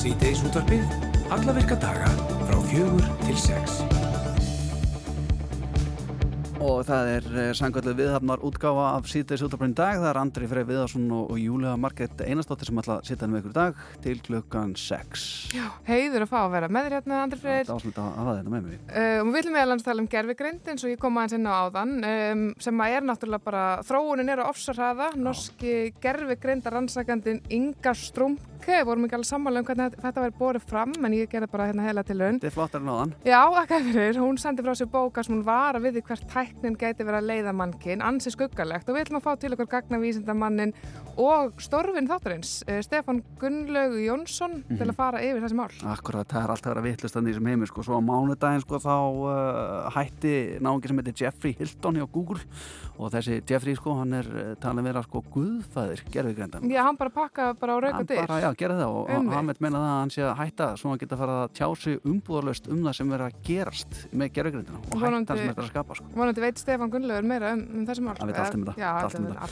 [0.00, 0.86] Síðdeis útvarpið,
[1.36, 2.08] alla virka daga
[2.48, 3.82] frá fjögur til sex.
[6.60, 9.96] Og það er eh, sangkvöldu viðhafnar útgáfa af síðdeis útvarpinu dag.
[9.96, 13.40] Það er Andri Frey Viðarsson og, Júlia Margret Einarstóttir sem ætla að sitja henni með
[13.40, 15.22] ykkur dag til klukkan 6.
[15.56, 17.64] Já, heiður að fá að vera með þér hérna, Andri Freyr.
[17.64, 18.68] Það er áslut að hafa þetta með.
[18.90, 21.48] Uh, og við viljum meðal hans tala um gerfigreind eins og ég kom aðeins inn
[21.48, 27.40] á áðan um, sem að er náttúrulega bara, þróunin er á ofsarhraða, norski gerfigreinda rannsakandin
[27.48, 31.48] Inga Strumke, vorum ekki alveg sammála um hvernig þetta verið borðið fram, en ég gerði
[31.56, 32.20] bara hérna heila til
[36.50, 39.24] er sem að tæknin gæti verið að leiða mannkinn, ansi skuggalegt og við ætlum að
[39.24, 40.72] fá til okkur gagna vísindamannin
[41.20, 44.78] og stórfinn þáttarins, uh, Stefan Gunnlaug Jónsson mm -hmm.
[44.78, 45.70] til að fara yfir þessi mál.
[45.84, 48.76] Akkurat, það er alltaf að vera vittlust í þessum heimi, sko, svo á mánudaginn sko
[48.78, 52.40] þá uh, hætti náðungi sem heitir Jeffrey Hilton hjá Google
[52.98, 56.70] og þessi Jeffrey sko, hann er uh, talin vera sko guðfæðir gerðvigreindan.
[56.70, 58.16] Já, hann bara pakka bara á rauka dyr.
[58.18, 60.36] Hann bara, já, gera það og um hann veit meina það að hann sé að
[60.40, 63.40] hætta svo hann geta að fara að tjá sig umbúðalöst um það sem verður að
[63.44, 66.06] gerast með gerðvigreindina og hætta sem þetta að skapa sko.
[66.40, 68.16] Vonandi veit Stefan Gunnlaugur meira um, um þessi mál.
[68.18, 68.80] Hann veit allt um þetta.
[68.80, 69.48] Já, allt um þetta.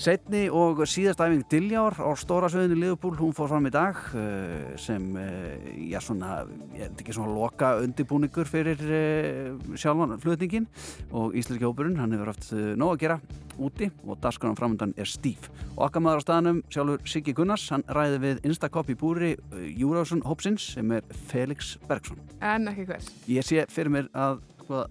[0.00, 4.70] Setni og síðast æfing Diljár á stóra söðinu Liðupúl, hún fór fram í dag uh,
[4.80, 10.70] sem, uh, já svona, ég veit ekki svona loka undibúningur fyrir uh, sjálfan flutningin
[11.12, 12.48] og Íslenski hópurinn, hann hefur haft
[12.80, 13.18] nóg að gera
[13.60, 15.50] úti og dasgrann framöndan er stíf.
[15.74, 19.34] Og okkar maður á staðanum, sjálfur Siggi Gunnars, hann ræði við Instakopp í búri
[19.76, 22.16] Júrásun hópsins sem er Felix Bergson.
[22.40, 23.04] En ekki hver?
[23.28, 24.84] Ég sé fyrir mér að sko,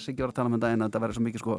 [0.00, 1.58] Siggi var að tala um þetta en að þetta verður svo mikið sko,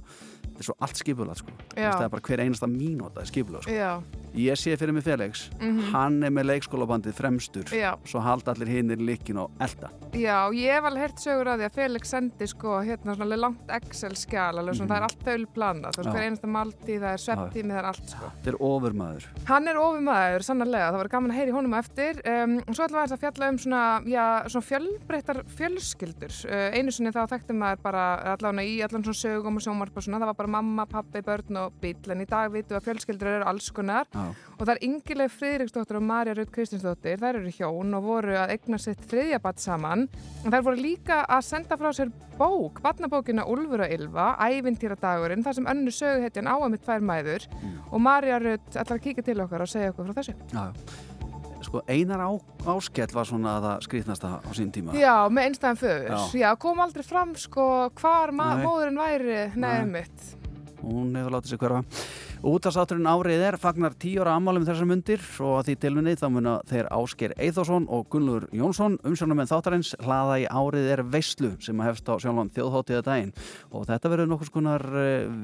[0.59, 1.55] er svo allt skipulað sko.
[1.75, 4.19] það er bara hver einasta mínúta skipulað sko.
[4.33, 5.91] ég sé fyrir mig Felix mm -hmm.
[5.91, 7.97] hann er með leikskólabandið fremstur Já.
[8.05, 11.65] svo halda allir hinnir líkin og elda Já, ég hef alveg hert sögur að því
[11.65, 14.91] að Felix sendi sko hérna svona langt Excel-skjál alveg svona, mm -hmm.
[14.91, 18.25] það er allt þaulplana hver einasta máltíð, það er svepptími, það er allt sko.
[18.35, 22.57] Þetta er ofurmaður Hann er ofurmaður, sannarlega, það var gaman að heyri honum eftir um,
[22.67, 27.11] og svo ætlum við að fjalla um svona, já, svona fjölbreyttar fjölskyldur uh, einu sinni
[27.11, 28.03] þá þekkti maður bara
[28.33, 32.11] allavega í allan svona sögum og sjómarp og svona, bara mamma, pappi, börn og bíl
[32.11, 34.07] en í dag vitum við að fjölskyldur eru alls konar.
[34.11, 34.33] Já.
[34.57, 38.55] og það er Ingileg Friðriksdóttir og Marja Raut Kristinsdóttir, þær eru hjón og voru að
[38.57, 40.07] egna sitt þriðja batt saman.
[40.43, 45.59] Og þær voru líka að senda frá sér bók, vatnabókina Ulfur og Ylva ævintýradagurinn, þar
[45.59, 47.47] sem önnu söguhetjan á að mitt tvær mæður.
[47.53, 47.79] Mm.
[47.93, 50.37] og Marja Raut ætlar að kíka til okkar og segja okkur frá þessu.
[50.51, 51.11] Já
[51.73, 52.29] sko einar á,
[52.69, 54.93] áskell var svona að það skrýtnast á sín tíma.
[54.93, 56.05] Já, með einstæðan föður.
[56.05, 56.19] Já.
[56.43, 57.65] Já, kom aldrei fram sko
[57.97, 60.29] hvar móðurinn væri nefnum mitt
[60.83, 61.81] Hún hefur látið sig hverfa
[62.43, 66.89] Útastátturinn árið er fagnar tíóra ammálum þessar mundir og að því tilvinni þá muna þeir
[66.91, 71.87] Ásker Eithósson og Gunnlur Jónsson umsjónum en þáttarins hlaða í árið er veislu sem að
[71.87, 73.31] hefst á sjálfan þjóðháttíða daginn
[73.71, 74.83] og þetta verður nokkur skonar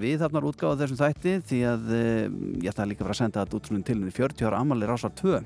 [0.02, 1.88] viðhafnar útgáða þessum þætti því að
[2.66, 5.16] ég ætla líka að fara að senda þetta út til henni 40 ára ammáli rásar
[5.24, 5.40] 2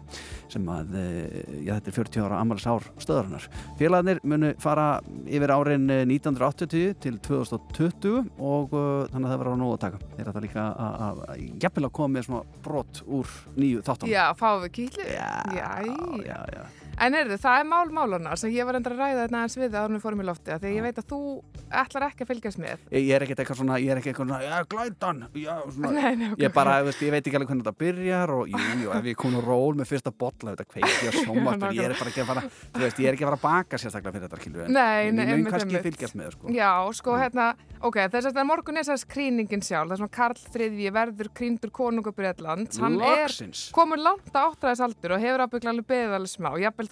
[0.55, 3.47] sem að já, þetta er 40 ára ammális ár stöðarinnar.
[3.77, 4.87] Félagarnir munu fara
[5.29, 10.03] yfir árin 1980 til 2020 og þannig að það verður á nógu að taka.
[10.17, 11.23] Þeir ætla líka að
[11.61, 14.13] jafnvel að koma með svona brot úr nýju þáttunum.
[14.13, 15.07] Já, fáum við kýtlu.
[15.09, 15.69] Já, já,
[16.27, 16.63] já, já.
[17.01, 19.77] En er það er mál málunar sem ég var endur að ræða þetta aðeins við
[19.79, 21.19] að við fórum í lofti að því ég veit að þú
[21.73, 22.77] ætlar ekki að fylgjast með.
[22.93, 25.19] Ég, ég er ekkert eitthvað svona, ég er ekki eitthvað svona, glætan.
[25.33, 26.43] Nei, nei, okay.
[26.43, 29.17] Ég bara, veist, ég veit ekki alveg hvernig þetta byrjar og jú, jú, ef ég
[29.23, 32.29] kom og ról með fyrsta botla, þetta kveiki og sjómartur, ég er bara ekki að
[32.29, 32.41] fara,
[32.75, 34.75] þú veist, ég er ekki að fara að baka sérstaklega fyrir þetta, kilju, en
[35.23, 36.45] ég mun kannski fylgjast með, sko.
[36.53, 37.45] Já, sko, hérna,
[37.81, 38.77] ok, þess að morgun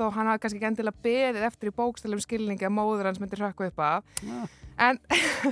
[0.02, 3.42] þó hann hafi kannski ekki endilega beðið eftir í bókstælum skilningi að móður hans myndir
[3.44, 4.42] hrökku upp af Ja.
[4.90, 5.00] en,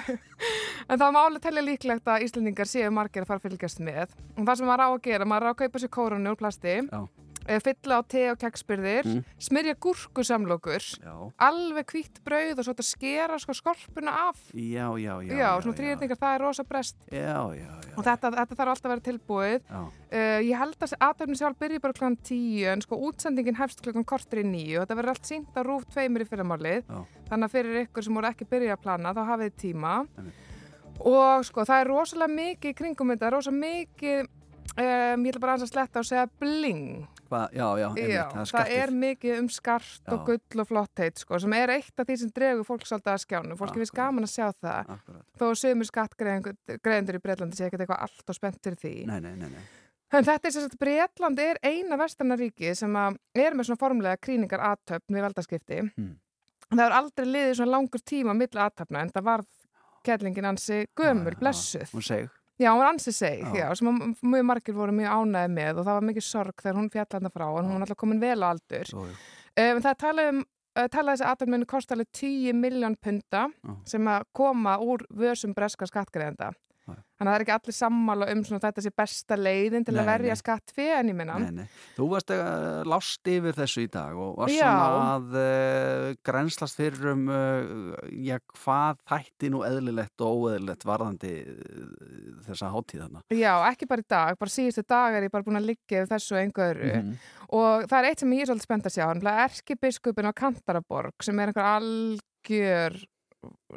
[0.90, 4.08] en það má alveg telja líklegt að Íslandingar séu margir að fara að fylgjast með
[4.38, 6.76] og það sem maður á að gera, maður á að kaupa sér kórunni úr plasti
[6.82, 7.02] Já.
[7.50, 9.24] Eh, fylla á te og keksbyrðir Mm.
[9.42, 10.84] smyrja gúrkusamlokur
[11.40, 14.38] alveg hvítt brauð og svo þetta skera sko skorpuna af.
[14.54, 15.34] Já, já, já.
[15.34, 16.98] já, svona þrýrningar, það er rosa brest.
[17.12, 17.94] Já, já, já.
[17.98, 19.62] og þetta, þetta þarf alltaf að vera tilbúið.
[20.10, 24.06] Uh, ég held að aðtöfni sjálf byrji bara klokkan tíu en sko útsendingin hefst klokkan
[24.06, 26.86] kortur í nýju og þetta verður allt sínt á rúf tveimur í fyrramálið.
[27.30, 29.96] Þannig að fyrir ykkur sem voru ekki byrja að plana þá hafið þið tíma.
[31.00, 35.54] Og sko það er rosalega mikið í kringum þetta, rosalega mikið um, ég ætla bara
[35.56, 39.36] aðeins að sletta og segja bling Hva, já, já, einmitt, Já, það er er mikið
[39.38, 42.88] um skart og gull og flottheit sko, sem er eitt af því sem dregur fólk
[42.90, 45.28] svolítið að skjánu fólki finnst gaman að sjá það Akkurat.
[45.38, 49.36] þó sömur skattgreðendur í Breitlandi sé ekkert eitthvað allt og spennt fyrir því Nei, nei,
[49.38, 49.68] nei, nei.
[50.10, 54.64] En þetta er sem sagt, Breitland er eina vesternaríki sem er með svona formulega krýningar
[54.72, 55.84] aðtöfn við valdaskipti.
[55.86, 56.16] Mm.
[56.72, 59.52] Það er aldrei liðið svona langur tíma milli aðtöfna en það varð
[60.06, 61.94] kettlingin ansi gömur, blessuð.
[62.60, 63.70] Já, hún var ansi seg, Já.
[63.80, 66.90] sem að mjög margir voru mjög ánæði með og það var mikið sorg þegar hún
[66.92, 68.90] fjallanda frá en hún var alltaf komin vel á aldur.
[68.92, 69.20] Jú, jú.
[69.60, 73.46] Um, það er talað um uh, talað þessi aðtönd muni kosta alveg 10 miljón punta
[73.88, 76.52] sem að koma úr vösum breska skattgreðenda.
[77.20, 80.00] Þannig að það er ekki allir sammála um svona þetta sé besta leiðin til Nei,
[80.00, 80.40] að verja nei.
[80.40, 81.34] skatt fyrir en ég minna.
[81.44, 81.82] Nei, nei.
[81.98, 84.70] Þú varst uh, lást yfir þessu í dag og varst Já.
[84.70, 91.34] svona að uh, grænslast fyrir um uh, já, hvað þætti nú eðlilegt og óeðlilegt varðandi
[91.44, 91.92] uh,
[92.48, 93.26] þessa hátíðana.
[93.36, 96.14] Já, ekki bara í dag, bara síðustu dag er ég bara búin að liggja yfir
[96.16, 96.90] þessu öðru.
[96.96, 97.14] Mhm.
[97.60, 100.34] Og það er eitt sem ég er svolítið spennt að sjá, hann er erkibiskupin á
[100.38, 103.00] Kantaraborg sem er einhver algjör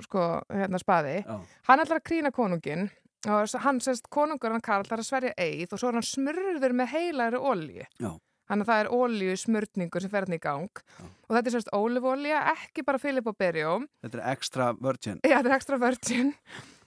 [0.07, 1.23] sko, hérna spaði.
[1.27, 1.39] Já.
[1.69, 2.91] Hann ætlar að krýna konungin
[3.29, 6.77] og hann sérst konungur hann Karl ætlar að sverja eið og svo er hann smurður
[6.79, 7.87] með heilagri olju.
[8.03, 8.13] Já.
[8.51, 11.05] Þannig að það er olju smurningur sem fer hann í gang Já.
[11.07, 15.21] og þetta er sérst ólifolja, ekki bara Filip og Berjó, Þetta er extra virgin.
[15.23, 16.33] Já, þetta er extra virgin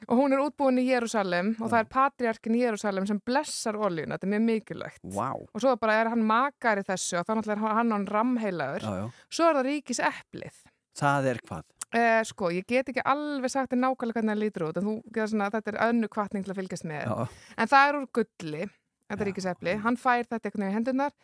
[0.06, 4.20] og hún er útbúin í Jérúsalem og það er patriarkin í Jérúsalem sem blessar oljuna,
[4.20, 5.02] þetta er mjög mikilvægt.
[5.16, 5.31] Vá.
[5.34, 8.86] Og svo bara er hann makar í þessu og þannig er hann hann ramheilagur.
[8.86, 9.28] Já, já.
[9.31, 10.62] Svo er það ríkis eplið.
[11.00, 11.66] Það er hvað?
[11.95, 14.95] Eh, sko, ég get ekki alveg sagt þér nákvæmlega hvernig það lítur út en þú
[15.15, 17.06] getur svona, þetta er önnu kvartning til að fylgjast með.
[17.07, 17.45] Já.
[17.56, 18.63] En það er úr gulli,
[19.06, 19.27] þetta Já.
[19.30, 21.15] ríkisepli, hann fær þetta einhvern veginn í hendunar.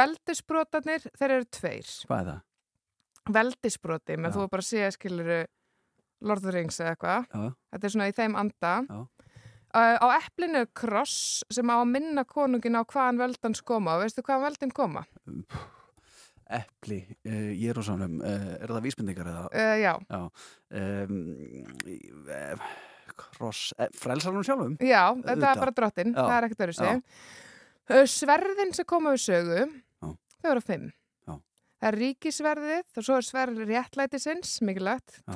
[0.00, 1.92] Veldisbrotarnir, þeir eru tveir.
[2.08, 2.42] Hvað er það?
[3.36, 5.38] Veldisbroti, menn þú er bara að sé skiluru
[6.26, 7.30] Lord of the Rings eða eitthvað.
[7.74, 8.74] Þetta er svona í þeim anda.
[8.90, 9.04] Já.
[9.76, 13.98] Uh, á eplinu er kross sem á að minna konungin á hvaðan veldan koma.
[14.00, 15.02] Veistu hvaðan veldin koma?
[16.46, 19.46] Epli, uh, Jérúsalem, uh, er það vísbendingar eða?
[19.50, 19.92] Uh, já.
[20.70, 21.16] Um,
[22.30, 22.68] uh,
[23.18, 24.76] kross, uh, frelsarum sjálfum?
[24.78, 25.50] Já, þetta Auðvitað.
[25.56, 26.20] er bara drottin, Já.
[26.22, 26.78] það er ekkert öðru Já.
[26.82, 27.02] sig.
[27.86, 30.12] Uh, sverðin sem koma við sögu, Já.
[30.42, 30.86] þau eru fimm.
[31.26, 31.34] Já.
[31.82, 35.34] Það er ríkisverðið og svo er sverð réttlætisins, mikilvægt, Já.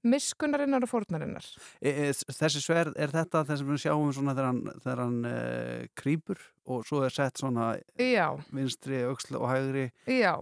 [0.00, 1.44] Trúarinnar, miskunnarinnar og fórnarinnar.
[1.80, 5.20] E, e, þessi sverð, er þetta þess að við sjáum svona þegar hann, þegar hann
[5.28, 10.36] uh, krýpur og svo er sett svona Já, vinstri, auksl og hægri já,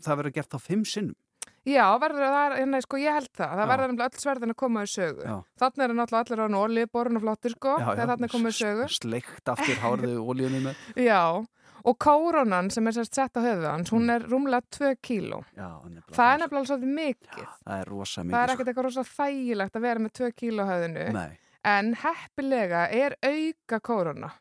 [0.00, 1.16] það verður gert á fimm sinnum
[1.62, 3.70] já, verður það, hérna, sko, ég held það, það Já.
[3.70, 5.26] verður nefnilega öll sverðin að koma við sögu.
[5.28, 5.34] Já.
[5.62, 8.48] Þannig er náttúrulega allir á nóli, borun og flottur, sko, Já, já, þegar þannig komið
[8.48, 8.88] við sögu.
[8.96, 11.22] Sleikt aftur hárðu ólíunni með Já,
[11.84, 15.42] og kórónan sem er sérst sett á höfuð hans, hún er rúmlega 2 kíló.
[15.56, 17.46] Það er nefnilega svolítið mikið.
[17.64, 20.68] Það er rosa Það er mikið ekkert eitthvað rosa þægilegt að vera með 2 kíló
[20.70, 21.06] höfðinu.
[21.08, 21.18] sko.
[21.18, 24.32] Nei, En heppilega er auka kórona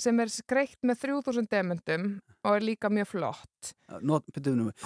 [0.00, 2.06] sem er greitt með 3000 demendum
[2.40, 3.72] og er líka mjög flott.
[4.00, 4.24] Not,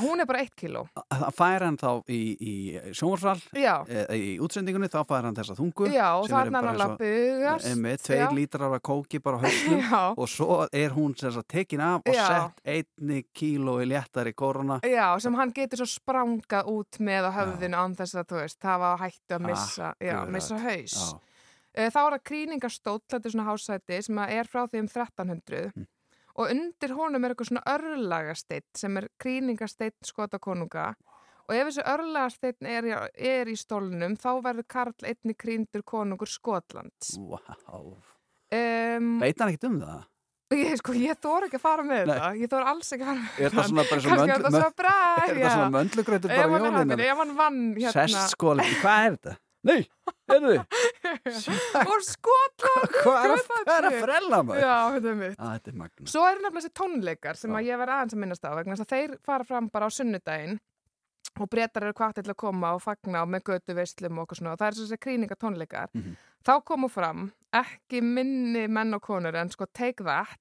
[0.00, 0.86] Hún er bara 1 kíló.
[1.12, 2.54] það fær hann þá í, í
[2.96, 6.84] sjónvarsal Já, e, í útsendingunni, þá fær hann þessa þungu já, þannig er hann að
[6.86, 7.68] og- bugast.
[7.84, 8.30] með tveir já.
[8.34, 9.38] lítrar af kóki bara
[9.92, 12.26] Já, og svo er hún sagt tekin af og Já.
[12.26, 17.76] sett einni kílói léttari korona já, sem hann getur svo sprangað út með á höfðinu
[17.78, 20.32] án þess að, þú veist, það var hættu að missa, já, Akkurat.
[20.32, 20.96] missa haus.
[20.96, 21.20] Já,
[21.74, 25.86] Þá er það krýningastóll, þetta er svona hásæti sem er frá því um 1300 Mm.
[26.36, 30.94] og undir honum er eitthvað svona örlagasteitt sem er krýningasteitt skota konunga
[31.48, 36.26] og ef þessi örlagasteitt er, í- er í stólnum þá verður Karl einni krýndur konungur
[36.30, 37.18] Skotlands.
[37.18, 37.38] Vá.
[38.54, 40.02] Um, Veit hann ekkert um það?
[40.54, 43.22] ég, sko, ég þór ekki að fara með þetta, ég þór alls ekki að fara
[43.24, 43.64] með Er bara
[44.04, 44.92] Kannski er þetta svo bra,
[45.24, 46.42] er það svona möndlugrautur bara
[47.18, 49.34] hann vann hérna Sest skóli, hvað er þetta?
[49.64, 49.80] Nei,
[50.28, 50.58] heyrðu,
[51.90, 54.60] og Skotland hvað er hvað er að frella maður?
[54.66, 56.12] Já, þetta er mitt Á, þetta er.
[56.12, 59.48] Svo eru nefnilega þessi tónleikar sem ég verði aðeins að minnast á að þeir fara
[59.48, 60.58] fram bara á sunnudaginn
[61.40, 64.38] og breytar eru hvatið til að koma og fagna og með götu veislum og okkur
[64.38, 65.88] svona og það er þessi krýninga tónleikar.
[65.96, 66.12] Mhm.
[66.44, 67.24] Þá komu fram
[67.56, 70.38] ekki minni menn og konur en sko Take That.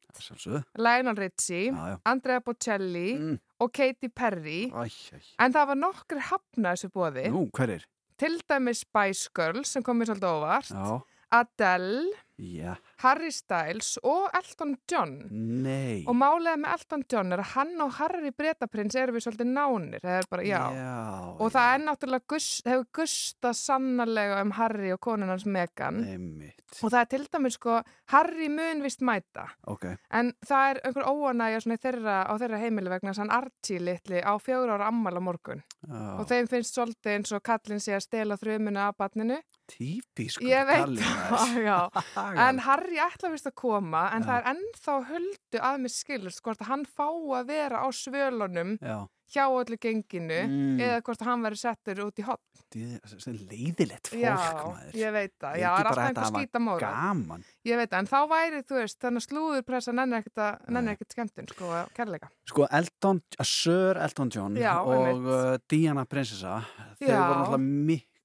[0.78, 1.98] Lionel Richie, Já, já.
[2.06, 3.40] Andrea Bocelli Mm.
[3.64, 4.84] og Katy Perry Æ,
[5.16, 5.22] æ.
[5.40, 7.86] en það var nokkur hafna þessu bóði Nú, hver er?
[8.24, 11.00] Til dæmis Spice Girls sem komið svolítið óvart, Já,
[11.42, 12.06] Adele,
[12.38, 15.28] já, Harry Styles og Elton John.
[15.32, 16.04] nei.
[16.08, 20.02] Og málega með Elton John er að hann og Harry Bretaprins eru við svolítið nánir.
[20.04, 20.62] Það bara, já.
[20.74, 26.04] já Og það er náttúrulega, gus, hefur gustað sannarlega um Harry og konun hans Megan.
[26.04, 27.82] Einmitt, Og það er til dæmis sko,
[28.14, 29.48] Harry mun vist mæta.
[29.68, 29.86] ok.
[30.12, 31.62] En það er einhver óanægja
[32.24, 35.64] á þeirra heimili vegna hann Archie litli á fjóra ára ammal á morgun.
[35.88, 39.40] Já, Og þeim finnst svolítið eins og kallin sé að stela þrjumunu af batninu.
[39.72, 41.48] Típiskur Ég veit það.
[42.48, 44.30] En Harry ætla vist að koma, en Já.
[44.30, 48.76] það er ennþá huldu að mér skilur, hvort að hann fá að vera á svölunum
[48.82, 48.98] Já,
[49.34, 50.78] hjá öllu genginu Mm.
[50.84, 52.44] eða hvort að hann verður settur út í hotn.
[53.30, 54.38] er leiðilegt fólk, Já,
[54.98, 55.58] ég veit það.
[55.62, 56.90] Já, það er alltaf einhver að hafa skýta móra.
[56.94, 57.44] Gaman.
[57.70, 61.70] Ég veit það, en þá væri, þú veist, þannig að slúðurpressa nenni ekkert skemmtun, sko,
[61.98, 62.30] kærleika.
[62.50, 66.64] Sko, Elton, Sir Elton John og uh, Diana prinsessa,
[66.98, 67.14] Já.
[67.14, 67.62] voru náttúrulega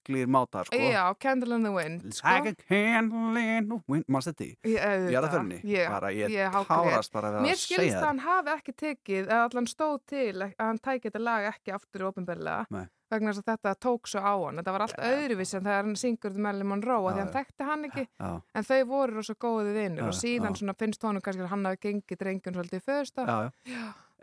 [0.09, 0.77] miklir mátar sko.
[0.77, 2.29] Já, Candle in the Wind Like sko.
[2.29, 4.51] a candle in the wind Mást þetta í?
[4.65, 5.09] Ég.
[5.13, 5.61] Jarðarförinni?
[5.65, 6.37] Ég, Bara ég,
[6.69, 9.69] tárast bara að vera Mér að skilst segja að hann hafi ekki tekið, eða allan
[9.71, 12.87] stóð til að hann tæki þetta lag ekki aftur í ofinberlega Nei.
[13.13, 14.59] vegna þess að þetta tók svo á hann.
[14.61, 17.69] Þetta var allt öðruvísi en þegar hann syngur til Marilyn Monroe að því hann þekkti
[17.69, 21.45] hann ekki Já, en þau voru rosa góði vinnur Já, og síðan finnst honum kannski
[21.47, 23.25] að hann hafi gengið drengjum svolítið í föðsta.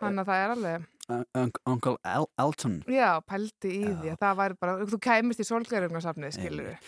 [0.02, 3.92] Þannig að það er alveg, Un Uncle El Elton já, pældi í Já.
[4.02, 6.88] því að það væri bara, þú kæmist í solglerungarsafnið, skilur við.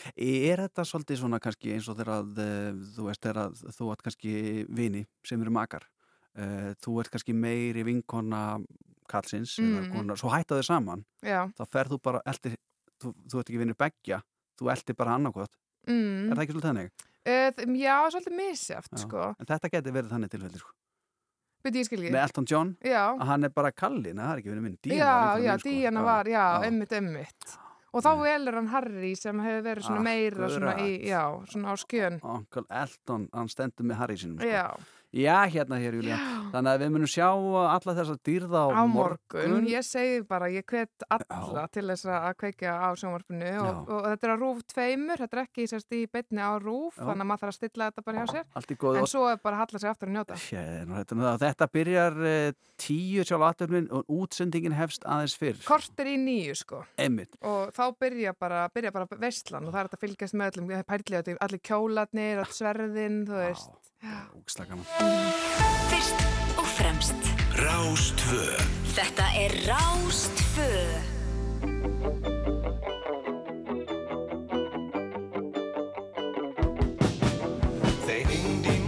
[0.49, 3.89] Er þetta svolítið svona kannski eins og þegar að eh, þú veist þegar að þú
[3.93, 4.31] ert kannski
[4.79, 5.85] vini sem eru makar
[6.37, 8.41] uh, þú ert kannski meiri vinkona
[9.07, 9.91] kallsins eða Mm.
[9.93, 12.57] konar, svo hætta þau saman Já, þá ferð þú bara eldir,
[12.99, 14.19] þú, þú ert ekki vinir beggja
[14.57, 15.53] þú eldir bara annarkot
[15.87, 16.31] mm.
[16.31, 16.91] er það ekki svolítið þannig?
[17.29, 19.03] uh, já, svolítið misjaft, Já.
[19.05, 19.29] sko.
[19.37, 20.73] En þetta geti verið þannig tilfelli sko.
[21.65, 22.11] Skilji?
[22.13, 23.15] með Elton John, Já.
[23.17, 25.69] að hann er bara kalli neða það er ekki vinir minn, Díana já, var sko.
[25.69, 27.55] Díana var, já, emmitt, emmitt.
[27.93, 31.75] Og þá velur hann Harry sem hefur verið svona meira svona í, já, svona á
[31.81, 32.19] skjön.
[32.23, 34.47] Uncle Elton, hann stendur með Harry sinum sko.
[35.17, 36.17] Já, hérna hér Júlía.
[36.51, 39.65] Þannig að við munum sjá alla þessa dýrða á, á morgun.
[39.67, 41.71] Ég segi bara, ég hvet alla Já.
[41.73, 45.41] til þess að kveikja á sjónvarpinu og, og, þetta er á rúf tveimur, þetta er
[45.43, 47.03] ekki sérst í beinni á rúf, Já.
[47.07, 48.45] þannig að maður þarf að stilla þetta bara hjá sér.
[49.01, 50.39] En svo er bara að halla sig aftur að njóta.
[50.45, 55.59] Hérna, þetta, byrjar uh, tíu sjálf aðtöfnin og útsendingin hefst aðeins fyrr.
[55.65, 56.83] Kortir í nýju, sko.
[57.01, 57.33] Einmitt.
[57.41, 61.37] Og þá byrja bara, byrja bara veistlan og það er að fylgjast með öllum, pærlega,
[61.41, 63.69] allir kjólarnir, all sverðin, þú veist.
[65.89, 66.25] Fyrst
[66.57, 67.31] og fremst.
[67.57, 68.45] Rástvö
[68.97, 70.71] Þetta er Rástfö
[78.07, 78.83] Þeir hringdi í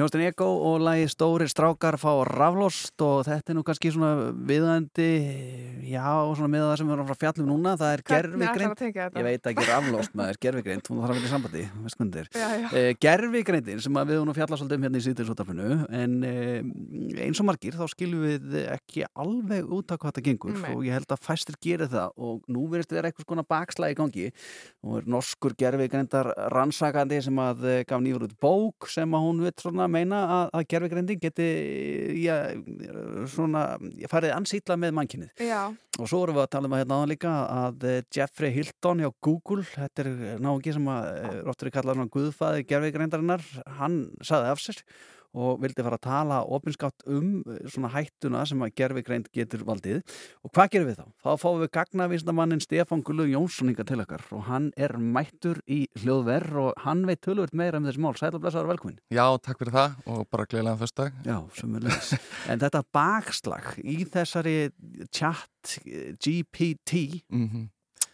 [0.00, 5.08] Hljónstin Ego og lagi Stóri strákar fá raflost og þetta er nú kannski svona viðandi,
[5.90, 6.06] já,
[6.38, 8.82] svona með það sem við erum frá fjallum núna, það er gerfigreind.
[9.00, 9.18] að?
[9.18, 12.30] Ég veit ekki raflost maður, gerfigreind, hún þarf að vilja sambandi, veskundir.
[12.36, 12.66] Já, já.
[12.78, 15.68] Eh, gerfigreindin sem að við höfum nú fjallað svolítið um hérna í síðdegisúttarpinu
[16.00, 20.56] en eh, eins og margir þá skiljum við ekki alveg út af hvað þetta gengur
[20.56, 20.70] Nei.
[20.74, 23.98] og ég held að fæstir gera það og nú verðist vera eitthvað skona bakslæg í
[24.00, 24.26] gangi
[24.86, 29.44] og er norskur gerfigreindar rannsakandi sem að eh, gaf nýfur út bók sem að hún
[29.44, 31.50] veit svona meina að, að gerfigreindin geti
[32.22, 32.36] já,
[33.30, 33.66] svona
[36.00, 37.30] og svo erum við að tala um að hérna áðan líka
[37.66, 42.04] að eh, Jeffrey Hilton hjá Google þetta er náungi sem að eh, rottur er kallað
[42.14, 43.46] guðfæði gerfigreindarinnar
[43.80, 44.84] hann saði af sér
[45.36, 50.00] og vildi fara að tala opinskátt um eh, svona hættuna sem að gerfigreind getur valdið
[50.44, 51.06] og hvað gerum við þá?
[51.22, 55.84] Þá fáum við gagnavísnamannin Stefán Gullu Jónsson hinga til okkar og hann er mættur í
[56.02, 59.76] hljóðverð og hann veit tölvöld meira um þessi mál Sætla blessaður velkomin Já, takk fyrir
[59.76, 61.18] það og bara gleðilega fyrstdag.
[61.26, 62.14] Já, sömulegis.
[62.50, 64.56] En þetta bakslag í þessari
[65.14, 67.68] chat eh, GPT Mm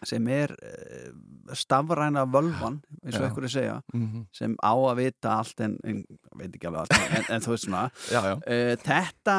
[0.06, 4.26] sem er uh, stafræna völvan eins og ekkur er segja -hmm.
[4.32, 6.04] sem á að vita allt en, en
[6.36, 8.34] veit ekki alveg allt en, en þú veist svona Já, já.
[8.34, 9.38] uh, þetta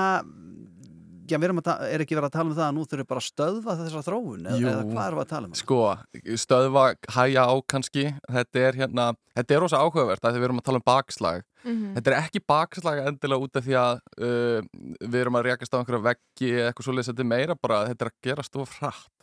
[1.27, 3.27] já, við að er ekki verið að tala um það að nú þurfum bara að
[3.27, 5.57] stöðva þessa þróun eða, eða hvað erum við að tala um?
[5.59, 5.79] Sko,
[6.43, 6.83] stöðva
[7.17, 8.05] hæja á kannski,
[8.38, 11.43] þetta er hérna, þetta er rosa áhugavert að því við erum að tala um bakslag.
[11.65, 11.91] mhm.
[11.97, 14.71] Þetta er ekki bakslag endilega út af því að uh,
[15.03, 17.91] við erum að rekast á einhverja veggi eða eitthvað svoleiðis, þetta er meira bara að
[17.91, 19.13] þetta er að gerast of hratt.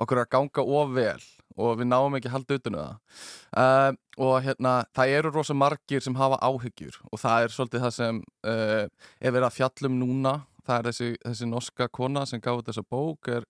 [0.00, 1.20] Okkur að ganga of vel
[1.60, 3.24] og við náum ekki að halda utan um það.
[3.60, 7.92] Uh, og hérna, það eru rosa margir sem hafa áhyggjur og það er svolítið það
[7.98, 8.86] sem uh,
[9.20, 10.34] er verið að fjallum núna.
[10.64, 13.44] Það er þessi, þessi norska kona sem gaf þessa bók er,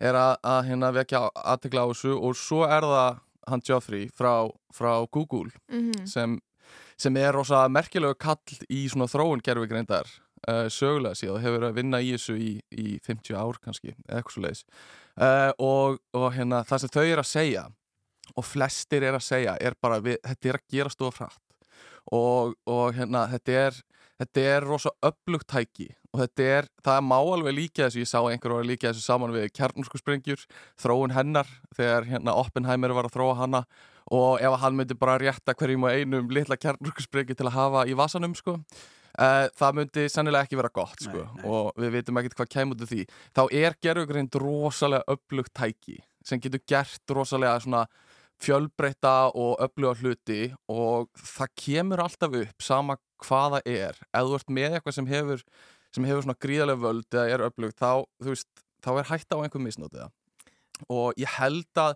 [0.00, 3.20] er að, að hérna vekja aðtekla á þessu og svo er það
[3.50, 6.06] hann Geoffrey frá, frá Google Mhm.
[6.08, 6.38] sem,
[6.96, 8.40] sem er rosa merkilegu kall
[8.72, 10.08] í svona þróun gerfigreindar
[10.48, 14.36] uh, sögulega síðan hefur verið að vinna í þessu í, í 50 ár kannski, eitthvað
[14.36, 17.64] svo leiðis uh, og, og hérna það sem þau er að segja
[18.34, 21.74] og flestir er að segja er bara við, þetta er að gera stofa frætt
[22.12, 23.82] og, og hérna þetta er
[24.20, 28.20] þetta er rosa upplugt tæki og þetta er, það má alveg líka þessu ég sá
[28.22, 30.44] einhver var að líka þessu saman við kjarnorkusprengjur,
[30.80, 33.64] þróun hennar þegar hérna Oppenheimer var að þróa hana
[34.14, 37.96] og ef hann myndi bara rétta hverjum og einum litla kjarnorkusprengju til að hafa í
[37.98, 38.60] vasanum sko
[39.14, 41.20] Uh, það myndi sennilega ekki vera gott sko.
[41.22, 41.44] Nei, nei.
[41.46, 43.04] og við veitum ekkert hvað kemur af því
[43.36, 47.84] þá er gerfugreind rosalega upplugt tæki sem getur gert rosalega svona
[48.42, 50.40] fjölbreyta og öfluga hluti
[50.72, 55.46] og það kemur alltaf upp sama hvaða er ef þú ert með eitthvað sem hefur
[55.94, 58.50] sem hefur svona gríðarlega völd eða er öflugt þá, veist,
[58.82, 60.10] þá er hægt á einhver misnótiða
[60.90, 61.94] og ég held að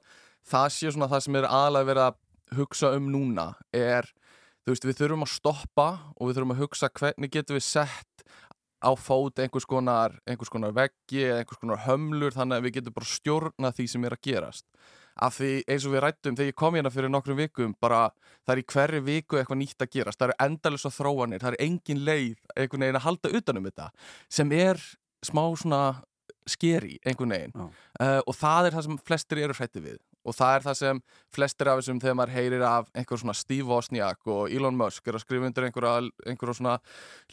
[0.48, 4.06] það sé svona það sem er aðalega verið að hugsa um núna er,
[4.68, 8.24] þú veist, við þurfum að stoppa og við þurfum að hugsa hvernig getum við sett
[8.84, 12.96] á fót einhvers konar, einhvers konar veggi eða einhvers konar hömlur þannig að við getum
[12.98, 14.66] bara stjórna því sem er að gerast.
[15.18, 18.04] Af því eins og við rættum þegar ég kom hérna fyrir nokkrum vikum bara
[18.44, 20.20] það er í hverju viku eitthvað nýtt að gerast.
[20.20, 23.88] Það eru endalus á þróanir, það er engin leið einhvern veginn að halda utanum þetta
[24.38, 24.84] sem er
[25.26, 25.82] smá svona
[26.48, 27.56] skeri einhvern veginn.
[27.98, 29.98] Uh, og það er það sem flestir eru hrætti við
[30.28, 31.00] og það er það sem
[31.34, 35.18] flestir af þessum þegar maður heyrir af einhver svona Steve Wozniak og Elon Musk er
[35.18, 36.76] að skrifa undir einhverja, einhverja svona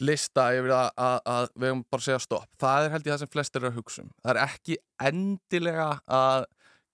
[0.00, 2.50] lista yfir að, að, að við höfum bara að segja stopp.
[2.62, 4.12] Það er held ég það sem flestir eru að hugsa um.
[4.24, 4.78] Það er ekki
[5.10, 6.46] endilega að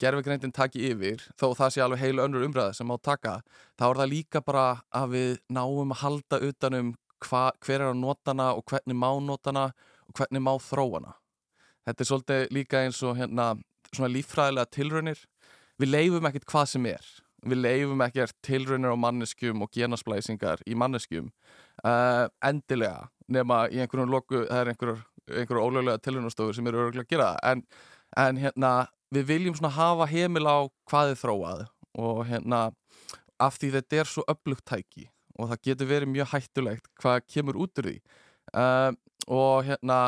[0.02, 3.38] gerfigreindin taki yfir þó það sé alveg heilu önnur umræða sem má taka
[3.78, 8.00] þá er það líka bara að við náum að halda utanum hva, hver er að
[8.00, 9.68] notana og hvernig má notana
[10.08, 11.14] og hvernig má þróana
[11.86, 13.52] þetta er svolítið líka eins og hérna
[13.92, 15.22] svona líffræðilega tilraunir
[15.80, 17.06] við leifum ekkert hvað sem er.
[17.42, 21.32] Við leifum ekkert tilraunir á manneskjum og genasplæsingar í manneskjum.
[21.82, 27.06] Uh, endilega nema í einhverjum loku, það er einhverjur einhverjur ólöglega tilraunastofur sem eru örgulega
[27.06, 27.62] að gera en,
[28.18, 28.72] en hérna
[29.14, 30.58] við viljum svona hafa heimil á
[30.90, 31.64] hvað þið þróað
[32.02, 32.62] og hérna
[33.42, 35.08] af því þetta er svo öflugt tæki
[35.38, 37.96] og það getur verið mjög hættulegt hvað kemur út úr því.
[38.52, 38.90] Uh,
[39.32, 39.98] og hérna,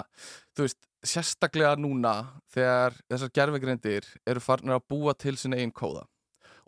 [0.57, 2.15] þú veist sérstaklega núna
[2.55, 6.07] þegar þessar gerfegrindir eru farnir að búa til sinna einn kóða.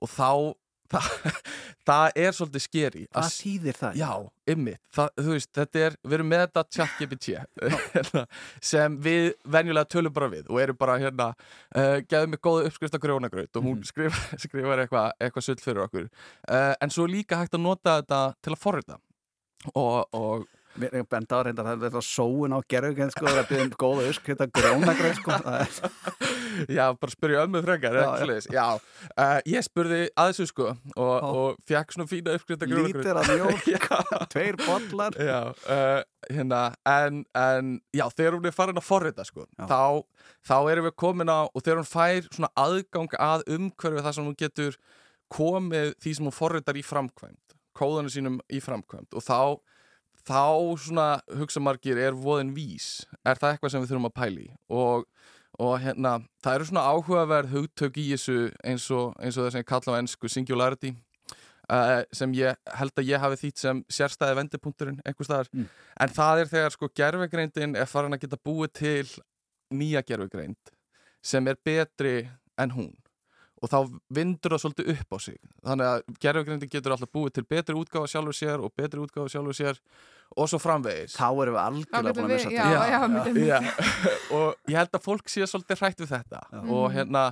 [0.02, 0.54] Og þá
[0.92, 1.06] það,
[1.88, 3.96] það er svolítið skeri Hvað þýðir það?
[3.98, 4.10] Já,
[4.52, 7.40] ymmit, þú veist, þetta er, við erum með þetta chat GPT
[8.70, 11.26] sem við venjulega tölum bara við og erum bara hérna,
[11.74, 13.88] uh, gefum mig góða uppskrift af grjónagraut og hún Mhm.
[13.90, 16.06] skrif, skrifar eitthvað eitthva sull fyrir okkur.
[16.46, 19.00] Uh, en svo líka hægt að nota þetta til að forrita.
[19.74, 20.46] Og, og,
[20.80, 23.42] Mér er benda á reyndar að það er þetta sóun á gerðugend sko, það er
[23.42, 25.78] að byrja um góða usk, þetta grjónagröð sko, það
[26.76, 28.66] Já, bara spurja ömmu frekar Já, Já, já.
[29.12, 33.88] Uh, ég spurði að þessu sko og, og fekk svona fína uppskrifta lítir að mjólk,
[34.32, 35.18] tveir bollar.
[35.20, 40.00] Já, uh, hérna, en, en já, þegar hún er farin að forrita sko, þá,
[40.48, 44.28] þá erum við komin á og þegar hún fær svona aðgang að umhverfi þar sem
[44.30, 44.80] hún getur
[45.32, 49.38] komið því sem hún forritar í framkvæmt kóðanu sínum í framkvæmt og þá
[50.26, 50.42] þá
[50.82, 51.06] svona
[51.38, 55.04] hugsa margir er voðin vís, er það eitthvað sem við þurfum að pæli og,
[55.62, 59.62] og hérna það eru svona áhugaverð hugtök í þessu eins og, eins og það sem
[59.64, 60.92] ég kalla á ennsku singularity
[61.70, 65.68] uh, sem ég held að ég hafi þýtt sem sérstæði vendipunkturinn einhvers staðar, Mm.
[66.00, 69.08] en það er þegar sko gerfegreindin er farin að geta búið til
[69.74, 70.74] nýja gerfegreind
[71.22, 72.92] sem er betri en hún
[73.66, 73.78] og þá
[74.20, 78.10] vindur það svolítið upp á sig þannig að gerfegreindin getur alltaf búið til betri útgáfa
[78.14, 79.80] sjálfur sér og betri útgáfa sjálfur sér
[80.36, 82.90] og svo framvegis Þá erum við algjörlega búin að missa já, þetta.
[82.92, 83.58] já, myndum Já,
[84.38, 86.60] og ég held að fólk sé svolítið hrætt við þetta Já.
[86.78, 87.24] og hérna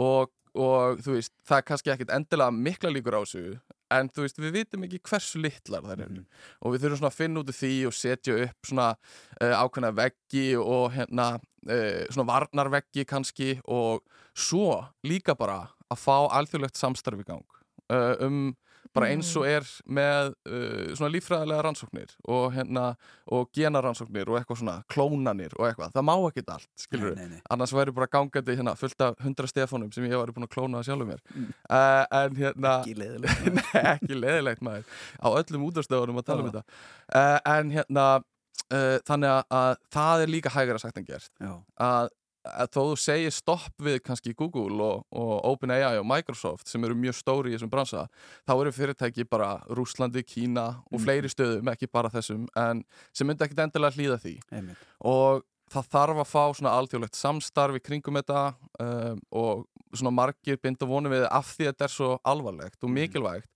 [0.00, 3.44] og, og þú veist, það er kannski ekkit endilega mikla líkur á þessu
[3.90, 6.26] en þú veist, við vitum ekki hversu litlar þær eru Mhm.
[6.62, 9.90] og við þurfum svona að finna út af því og setja upp svona uh, ákveðna
[9.98, 14.04] veggi og hérna uh, svona varnarveggi kannski og
[14.38, 14.76] svo
[15.06, 17.46] líka bara að fá alþjóðlegt samstarfi gang
[17.92, 18.50] uh, um
[18.94, 22.86] bara eins og er með uh, svona líffræðilega rannsóknir og hérna
[23.30, 27.38] og genarannsóknir og eitthvað svona klónanir og eitthvað, það má ekkert allt skilur nei.
[27.54, 30.82] annars væri bara gangandi hérna fullt af hundra stefanum sem ég væri búin að klóna
[30.86, 31.22] sjálfur mér.
[31.34, 31.52] Mm.
[31.70, 33.48] uh, en hérna Ekki leiðilegt.
[33.60, 35.00] Nei, ekki leðilegt maður.
[35.22, 36.80] Á öllum útastöðunum að tala um þetta.
[37.14, 41.30] Uh, en hérna uh, þannig að, að það er líka hægara sagt en gert.
[41.38, 42.10] Já, að,
[42.44, 46.94] að þó þú segir stopp við kannski Google og, og OpenAI og Microsoft sem eru
[46.96, 48.06] mjög stóri í þessum bransa
[48.48, 51.04] þá eru fyrirtæki bara Rúslandi, Kína og Mhm.
[51.04, 54.76] fleiri stöðum, ekki bara þessum en sem myndi ekkit endilega hlýða því einmitt.
[55.04, 60.56] og það þarf að fá svona alþjóðlegt samstarf í kringum þetta um, og svona margir
[60.62, 62.94] binda vonum við af því að þetta er svo alvarlegt og Mhm.
[62.98, 63.48] mikilvægt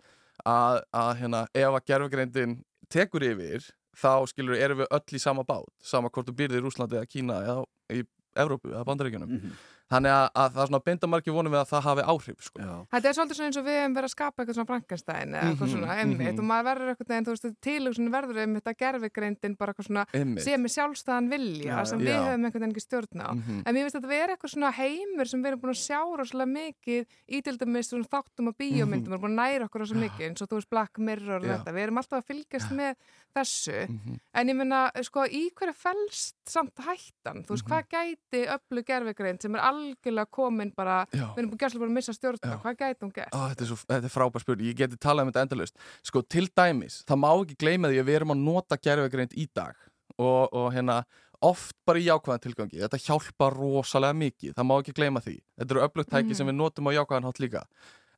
[0.46, 5.42] að, að hérna, ef að gerfugreindin tekur yfir þá skilur erum við öll í sama
[5.42, 8.02] bát sama hvort þú býrði í Rúslandi eða Kína eða í
[8.34, 9.50] Evrópu eða Bandaríkjunum Mhm.
[9.92, 12.60] Þannig að, að það er svona binda margir vonum við að það hafi áhrif sko.
[12.94, 15.44] Þetta er svolítið svona eins og við hefum verið að skapa eitthvað svona Frankenstein eða
[15.50, 16.38] eitthvað Mhm, svona einmitt mhm.
[16.40, 20.06] og maður verður eitthvað neginn, þú veist, tilugsun verður einmitt að gerfigreindin bara eitthvað svona
[20.14, 20.42] Einmitt.
[20.44, 22.04] sem er sjálfstæðan vilja Já, sem já.
[22.04, 23.28] við höfum einhvern veginn ekki stjórn á.
[23.34, 23.62] Mhm.
[23.66, 26.52] En mér finnst þetta vera eitthvað svona heimur sem við erum búin að sjá rosalega
[26.54, 30.04] mikið í til dæmis svona þáttum og bíómyndum, við erum búin að næra okkur rosalega
[30.08, 31.52] mikið eins og þú veist Black Mirror og Mhm.
[31.54, 32.94] Þetta, við erum alltaf að fylgjast með
[33.34, 34.18] þessu, Mhm.
[34.34, 37.70] en ég meina sko í hverju felst samt hættan, þú veist Mhm.
[37.70, 41.26] hvað gæti öllu gerfigreind sem er algjörlega komin bara, Já.
[41.34, 42.56] við erum búin gæslega bara að missa stjórn á, Já.
[42.62, 43.34] hvað gæti hún gert?
[43.34, 45.76] Ó, þetta, er er frábær spurning, ég geti talað um þetta endalaust.
[46.02, 49.46] Sko til dæmis, það má ekki gleyma því að við erum að nota gerfugreind í
[49.54, 49.74] dag.
[50.18, 51.00] Og, og hérna
[51.44, 55.34] oft bara í jákvæðan tilgangi, þetta hjálpa rosalega mikið, það má ekki gleyma því.
[55.58, 56.34] Þetta eru öflugt tæki Mhm.
[56.38, 57.62] sem við notum á jákvæðan hátt líka.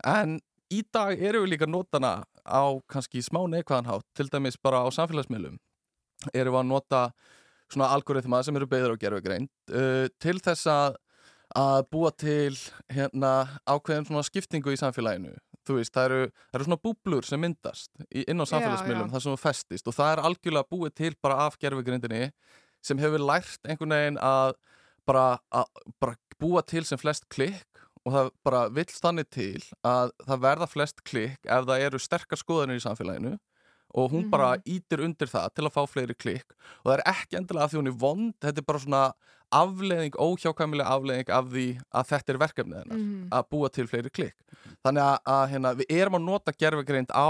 [0.05, 0.41] En
[0.71, 4.05] í dag erum við líka að nota hana á kannski smá neikvæðan hátt.
[4.15, 5.57] Til dæmis bara á samfélagsmiðlum
[6.35, 7.01] erum við að nota
[7.73, 10.97] svona algoritma sem eru beður á gerfugreind uh, til þess að
[11.55, 12.57] að búa til
[12.93, 15.35] hérna ákveðin svona skiptingu í samfélaginu.
[15.67, 19.89] Veist, það eru, það eru svona búblur sem myndast inn á samfélagsmiðlum þar sem festist
[19.91, 22.29] og það er algjörlega búið til bara af gerfugrindinni
[22.87, 24.53] sem hefur lært einhvern veginn að
[25.11, 30.15] bara, að bara búa til sem flest klikk og það bara vill þannig til að
[30.23, 33.35] það verða flest klikk ef það eru sterkar skoðanir í samfélaginu
[33.97, 37.41] og hún bara ítir undir það til að fá fleiri klikk og það er ekki
[37.41, 39.03] endilega af því hún er vond þetta er bara svona
[39.55, 43.29] afleðing, óhjákvæmilega afleðing af því að þetta er verkefnið hennar Mhm.
[43.31, 44.35] að búa til fleiri klikk.
[44.85, 47.29] Þannig að, að hérna, við erum að nota gerfegreind á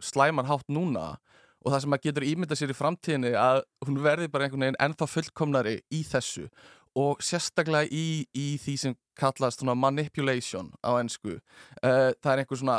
[0.00, 1.16] slæman hátt núna
[1.64, 4.80] og það sem maður getur ímyndað sér í framtíðinni að hún verði bara einhvern veginn
[4.84, 6.48] ennþá fullkomnari í þessu
[6.94, 11.38] og sérstaklega í, í því sem kallast manipulation á ennsku
[11.82, 12.76] uh, það er einhver svona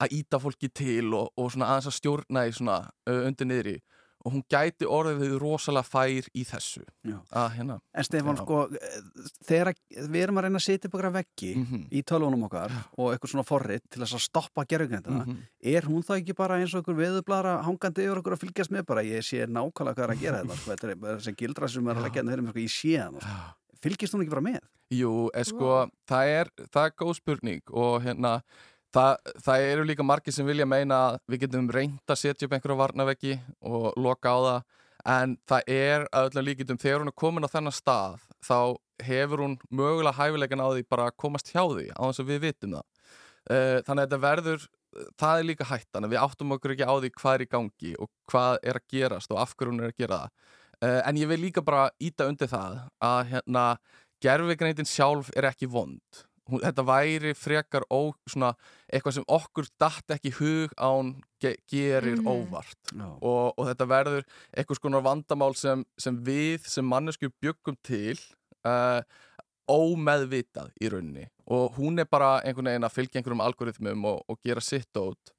[0.00, 3.76] að íta fólki til og, og svona aðeins að stjórna í svona uh, undir niðri
[4.20, 8.42] og hún gæti orðið rosalega fær í þessu að hérna En Stefán, Já.
[8.42, 8.58] sko,
[9.48, 13.12] þegar við erum að reyna að setja upp okkar veggi mhm, í tölvunum okkar og
[13.12, 15.38] eitthvað svona forrit til þess að stoppa gerðugrindina, mhm.
[15.74, 18.84] er hún þá ekki bara eins og einhver veðublara hangandi yfir okkur að fylgjast með
[18.90, 21.88] bara, ég sé nákvæmlega hvað er að gera þetta, sko, þetta er þessi gildra sem
[21.88, 23.80] er að leggja hérna sko, ég sé hann, sko.
[23.80, 24.60] fylgist hún ekki bara með?
[24.90, 25.90] Jú, er sko, Vá.
[26.10, 28.32] það, er, það er góð spurning og hérna,
[28.94, 32.56] það, það eru líka margir sem vilja meina að við getum reynd að setja upp
[32.56, 34.60] einhverja varnaveggi og loka á það,
[35.14, 38.58] en það er að öllum líkitum, þegar hún er komin á þennan stað, þá
[39.06, 42.44] hefur hún mögulega hæfileikan á því bara að komast hjá því, á þess að við
[42.48, 42.86] vitum það.
[43.50, 44.66] Uh, þannig að þetta verður
[45.18, 47.92] það er líka hættan að við áttum okkur ekki á því hvað er í gangi
[48.02, 50.32] og hvað er að gerast og af hverju hún er að gera það
[50.88, 53.64] uh, en ég vil líka bara íta undir það að hérna
[54.24, 58.52] gerfigreitin sjálf er ekki vond hún, þetta væri frekar ó, svona,
[58.92, 62.26] eitthvað sem okkur datt ekki hug á hún ge gerir Mhm.
[62.28, 62.76] óvart.
[62.92, 63.06] Já.
[63.22, 64.24] og, og þetta verður
[64.56, 68.18] einhvers konar vandamál sem, sem við sem mannesku byggum til
[68.66, 69.00] uh,
[69.70, 71.26] ómeðvitað í rauninni.
[71.50, 75.32] Og hún er bara einhvern veginn að fylgja einhverjum algoritmum og, og gera sitt út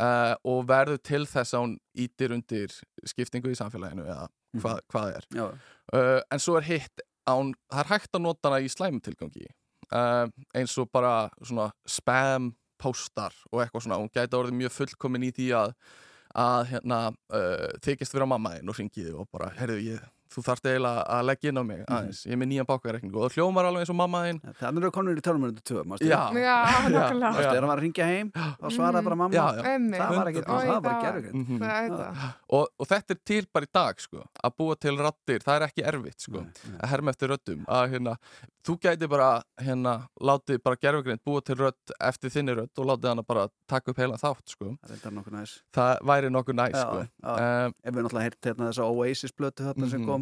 [0.00, 1.74] uh, og verður til þess að hún
[2.06, 2.74] ítir undir
[3.08, 4.28] skiptingu í samfélaginu eða
[4.60, 5.26] hvað, hvað er.
[5.92, 9.46] Uh, en svo er hitt hún, það er hægt að nota hana í slæmum tilgangi
[9.92, 10.26] uh,
[10.56, 12.52] eins og bara svona spam
[12.82, 15.76] póstar og eitthvað svona, hún gæti orðið mjög fullkomin í því að
[16.32, 20.66] að hérna uh, þykist vera mamma þinn og ringiði og bara, herðu ég þú þarft
[20.70, 22.20] eiginlega að leggja inn á mig aðeins.
[22.26, 24.90] Ég er með nýjan bákareikning og það hljómar alveg eins og mamma þinn Þannig eru
[24.96, 26.08] konur í tölumurinn til tvö mástu?
[26.08, 26.20] Já.
[26.32, 26.56] Já,
[26.92, 27.52] nákvæmlega.
[27.52, 29.34] Hann var að ringja heim og svaraði bara mamma.
[29.34, 29.62] Já, já.
[29.62, 31.58] Það var Oj, það var bara það- gerðugreind Mhm.
[31.62, 32.32] Það er þetta.
[32.50, 35.66] og, og þetta er til bara í dag sko, að búa til rattir, það er
[35.68, 36.46] ekki erfitt sko,
[36.80, 37.64] að herma eftir röddum.
[37.66, 38.16] Að hérna,
[38.62, 43.08] þú gæti bara hérna, látið bara gerfugrind búa til rödd eftir þinni rödd og látið
[43.08, 45.02] hana bara taka upp heilan þátt sko, Það er
[45.74, 47.06] það væri nokkuð næst sko.
[47.22, 47.66] já.
[47.66, 48.30] um, Ef við náttúrulega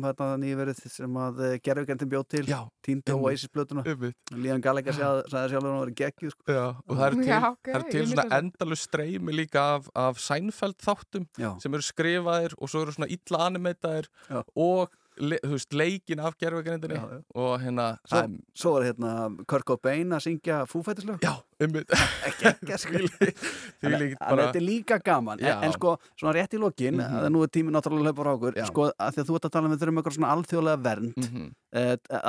[0.01, 3.27] kom hérna nýverið sem að gerðugrindin bjóð til já, Týndu einmitt.
[3.27, 6.47] Oasis blötuna umvitt Líðan Gallagher sagði sjálfur að hann var geggjuð sko.
[6.57, 9.91] Já, og það eru til, Já, ok, það eru til svona endalus streymi líka af,
[10.07, 14.11] af Seinfeld þáttum Já, sem eru skrifaðir og svo eru svona illa animetaðir
[14.55, 16.99] og le, veist, leikin af gerfugrindinni
[17.35, 19.13] og hérna Svo, er- svo er hérna
[19.47, 21.93] Kurt Cobain að syngja fúfættislög Já, umvitt
[22.27, 23.41] Ekki, ekki líkt
[23.81, 25.41] Þannig að þetta er líka gaman.
[25.41, 27.33] En, en sko, svona rétt í lokin mm Mhm.
[27.33, 29.73] nú er tíminn náttúrulega hlaupar á okkur sko, því að þú ert að tala um
[29.75, 31.51] við þurfum eitthvað svona alþjóðlega vernd mm Mhm.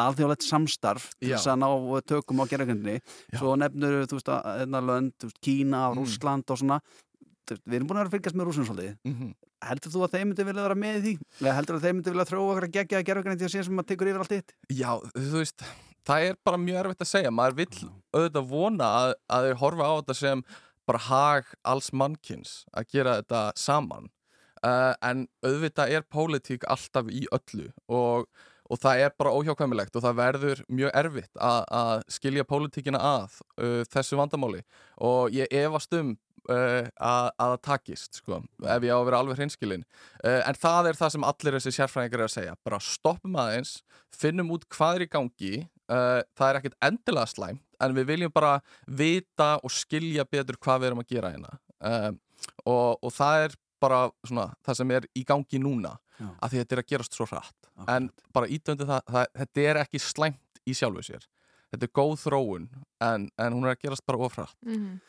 [0.05, 1.69] alþjóðlegt samstarf þess að ná
[2.05, 3.37] tökum á gerðugrindinni Já.
[3.39, 5.97] svo nefnur þú veist að hérna lönd, Kína, Mm.
[5.97, 6.79] Rússland og svona
[7.49, 8.97] við erum búin að vera að fylgjast með rússum svolítið.
[9.07, 9.31] Mhm.
[9.61, 11.13] heldur þú að þeir myndi vilja vera með í því?
[11.41, 13.87] Eða heldur að þeir myndi vilja þróa okkur að gegja gerðugrindi að sé sem að
[13.91, 14.53] tekur yfir allt hitt?
[14.73, 15.65] Já, þú veist,
[16.07, 17.31] það er bara mjög erfitt að segja.
[17.31, 20.41] Maður vill auðvitað vona að, að þeir horfa á þetta sem
[20.89, 24.09] bara hag alls mannkins að gera þetta saman.
[24.65, 28.27] Uh, en auðvitað er pólitík alltaf í öllu og,
[28.69, 33.39] og það er bara óhjákvæmilegt og það verður mjög erfitt að, að skilja pólitíkina að
[33.61, 34.61] uh, þessu vandamáli.
[35.01, 36.13] Og ég efast um
[36.49, 39.83] uh, að, að það takist sko, ef ég á að vera alveg hreinskilin
[40.25, 43.75] uh, en það er það sem allir þessi sérfræðingar er að segja bara stoppum aðeins,
[44.15, 45.53] finnum út hvað er í gangi
[45.91, 48.55] uh, það er ekkert endilega slæmt en við viljum bara
[48.87, 52.11] vita og skilja betur hvað við erum að gera hérna uh,
[52.65, 56.27] og, og það er bara svona, það sem er í gangi núna Já.
[56.45, 57.87] að því þetta er að gerast svo hratt Akkurat.
[57.95, 61.23] en bara ítöndi það, það, þetta er ekki slæmt í sjálfu sér
[61.71, 62.67] þetta er góð þróun
[63.01, 64.99] en, en hún er að gerast bara ofrætt Mhm.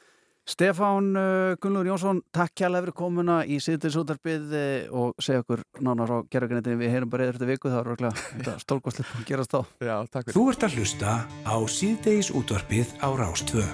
[0.49, 5.63] Stefán uh, Gunnlaugur Jónsson, takk kjærlega fyrir komuna í Sýtis útarpið uh, og segja okkur
[5.87, 9.55] nánar á gerðugrindinni við heyrum bara eða þetta viku, það var röglega stólkostlegt að gerast
[9.55, 9.63] þá.
[9.79, 10.37] Já, takk fyrir.
[10.41, 13.67] Þú ert að hlusta á síðdeis útvarpið á Rástvö.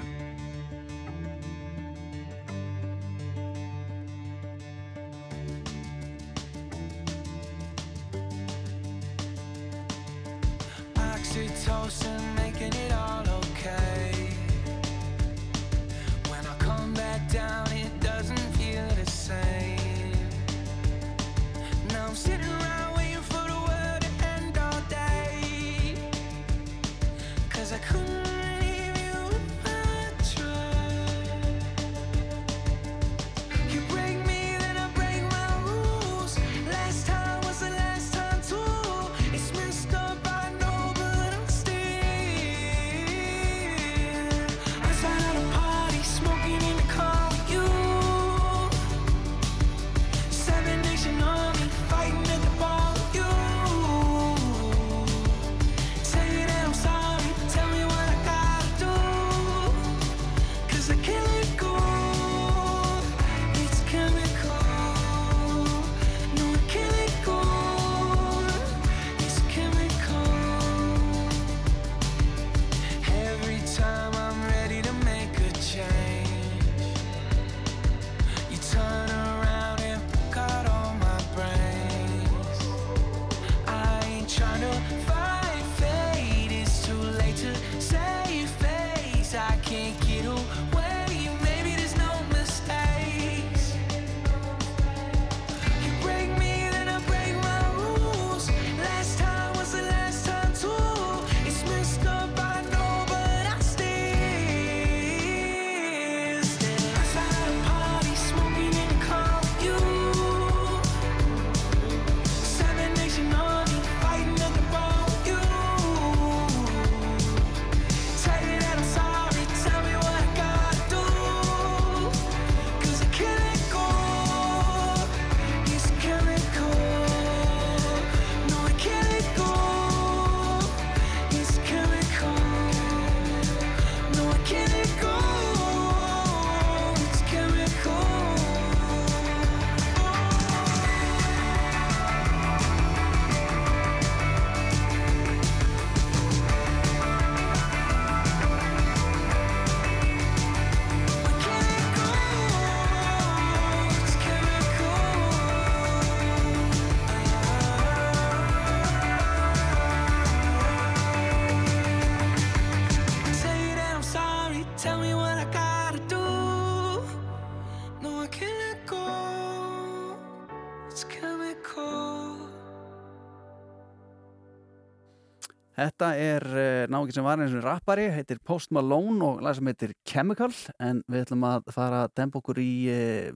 [175.78, 179.68] Þetta er uh, náki sem var eins og rappari, heitir Post Malone og lag sem
[179.70, 180.50] heitir Chemical
[180.82, 183.28] en við ætlum að fara að dempa okkur í, uh,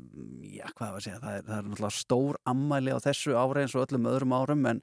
[0.50, 3.62] já hvað var að segja, það er, það er náttúrulega stór ammæli á þessu ári
[3.62, 4.80] eins og öllum öðrum árum en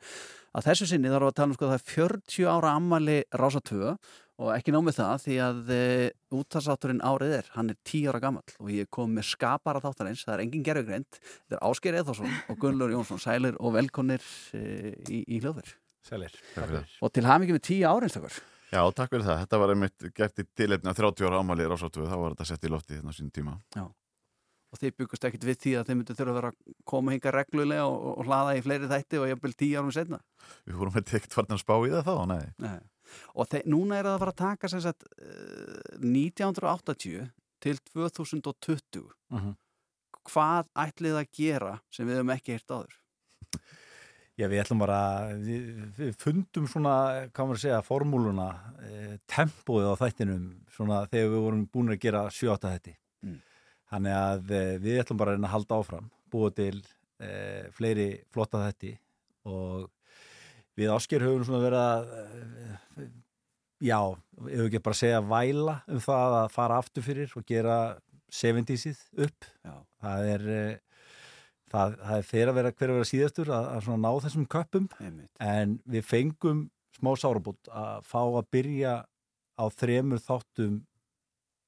[0.55, 3.91] að þessu sinni þarf að tala um sko það er 40 ára ammæli Rása 2
[4.39, 6.05] og ekki nómið það því að uh,
[6.39, 10.37] útastátturinn árið er, hann er 10 ára gammal og ég kom með skapara þáttarins, það
[10.37, 15.25] er engin gerðugreind, þetta er Ásgeir Eðarsson og Gunnlaugur Jónsson, sælir og velkonir uh, í,
[15.27, 15.75] í hljóður.
[16.07, 16.33] Sælir.
[17.03, 18.39] Og til hamingi með 10 árinstakar.
[18.69, 19.39] Já, takk fyrir það.
[19.43, 22.67] Þetta var einmitt gert í tilefni að 30 ára ámæli rásáttuðu, þá var þetta sett
[22.67, 23.55] í lofti þarna á sín tíma.
[24.69, 27.31] og þið byggust ekkit við því að þið myndu þurfa að vera að koma hinga
[27.33, 30.19] reglulega og, og hlaða í fleiri þætti og jafnvel tíu árum setna
[30.69, 32.45] Við vorum ekkert farin að spá í það þá, nei.
[32.61, 32.79] Nei.
[33.33, 37.31] og þe- núna er það að fara að taka sem sagt eh, 1980
[37.65, 39.55] til 2020 Mhm.
[40.29, 42.93] hvað ætlið að gera sem við höfum ekki heyrt áður
[44.39, 44.99] Já, við ætlum bara,
[45.35, 45.63] við,
[45.97, 46.93] við fundum svona,
[47.35, 48.45] hvað maður að segja, formúluna,
[48.87, 52.93] eh, tempóið á þættinum, svona þegar við vorum búin að gera sjóta þætti.
[53.27, 53.35] Mm.
[53.91, 56.77] Þannig að eh, við ætlum bara að halda áfram, búa til
[57.19, 58.93] eh, fleiri flotta þætti
[59.51, 59.89] og
[60.79, 62.11] við ásker höfum svona verið að,
[63.03, 63.13] eh,
[63.91, 67.49] já, ef við ekki bara að segja væla um það að fara aftur fyrir og
[67.49, 67.79] gera
[68.31, 69.51] 70-sið upp.
[69.67, 69.75] Já.
[69.99, 70.53] Það er...
[71.69, 74.87] Það, það er fyrir að vera hver að vera síðastur að, að ná þessum köppum
[74.99, 75.31] Einmitt.
[75.43, 76.63] en við fengum
[76.97, 78.95] smá sárabót að fá að byrja
[79.59, 80.81] á þremur þáttum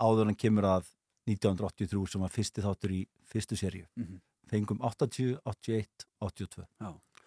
[0.02, 0.90] áður en kemur að
[1.30, 3.86] 1983 sem var fyrsti þáttur í fyrstu serju.
[4.00, 4.20] Mhm.
[4.52, 6.66] Fengum 80, 81, 82.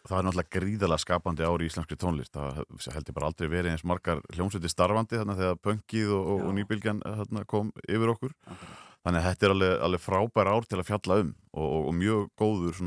[0.04, 2.34] Það er náttúrulega gríðalega skapandi ári í íslenskri tónlist.
[2.36, 6.44] Það heldur bara aldrei verið eins margar hljómsveiti starfandi þannig þegar pöngið og, og, Já.
[6.44, 8.34] og nýbylgjan þarna, kom yfir okkur.
[8.44, 8.82] Akkurat.
[9.04, 11.94] Þannig að þetta er alveg, alveg frábær ár til að fjalla um og, og, og
[11.98, 12.80] mjög góður.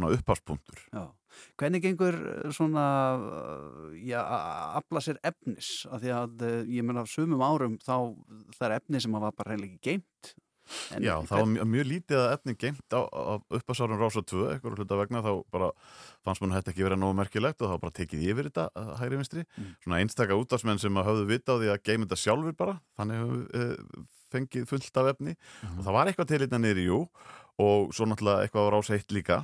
[0.89, 1.06] Já.
[1.58, 4.34] Hvernig gengur eh, svona að
[4.80, 8.17] afla sér efnis af því að eh, ég meina af sumum árum þá
[8.58, 10.34] það er efni sem hafa bara reynilega geimt
[10.95, 14.77] En Já, það var mjög, lítið að efni geimt á, á upphasárum Rása 2, eitthvað
[14.82, 15.71] hluta vegna þá bara
[16.25, 19.21] fannst mann þetta ekki vera nógu merkilegt og þá bara tekið yfir þetta að hægri
[19.21, 19.47] vinstri.
[19.56, 19.73] Mm.
[19.86, 23.23] svona einstaka útdagsmenn sem að höfðu vita á því að geima þetta sjálfur bara, þannig
[23.23, 25.36] höfðu e, fengið fullt af efni.
[25.75, 27.03] Og það var eitthvað til þetta niður í jú
[27.58, 29.38] og svo náttúrulega eitthvað á Rása 1 líka.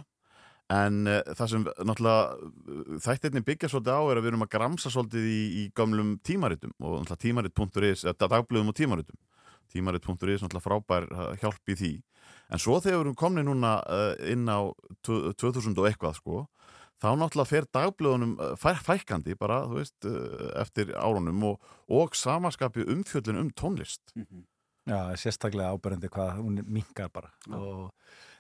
[0.74, 4.54] En e, það sem náttúrulega eh, þættirni byggja svolítið á er að við erum að
[4.56, 5.64] gramsa svolítið í, í
[9.72, 11.94] tímarit.is, tímarit.is náttúrulega frábær uh, hjálp í því.
[12.54, 14.60] En svo þegar við erum komni núna uh, inn á
[15.06, 16.42] tv- 2000 og eitthvað sko
[17.04, 20.06] þá náttúrulega fer dagblöðunum fæ, fækandi bara, þú veist,
[20.62, 24.02] eftir árunum og, og samaskapi umfjöllin um tónlist.
[24.16, 24.46] Mhm.
[24.88, 27.30] Já, sérstaklega áberandi hvað hún minkar bara.
[27.48, 27.92] Og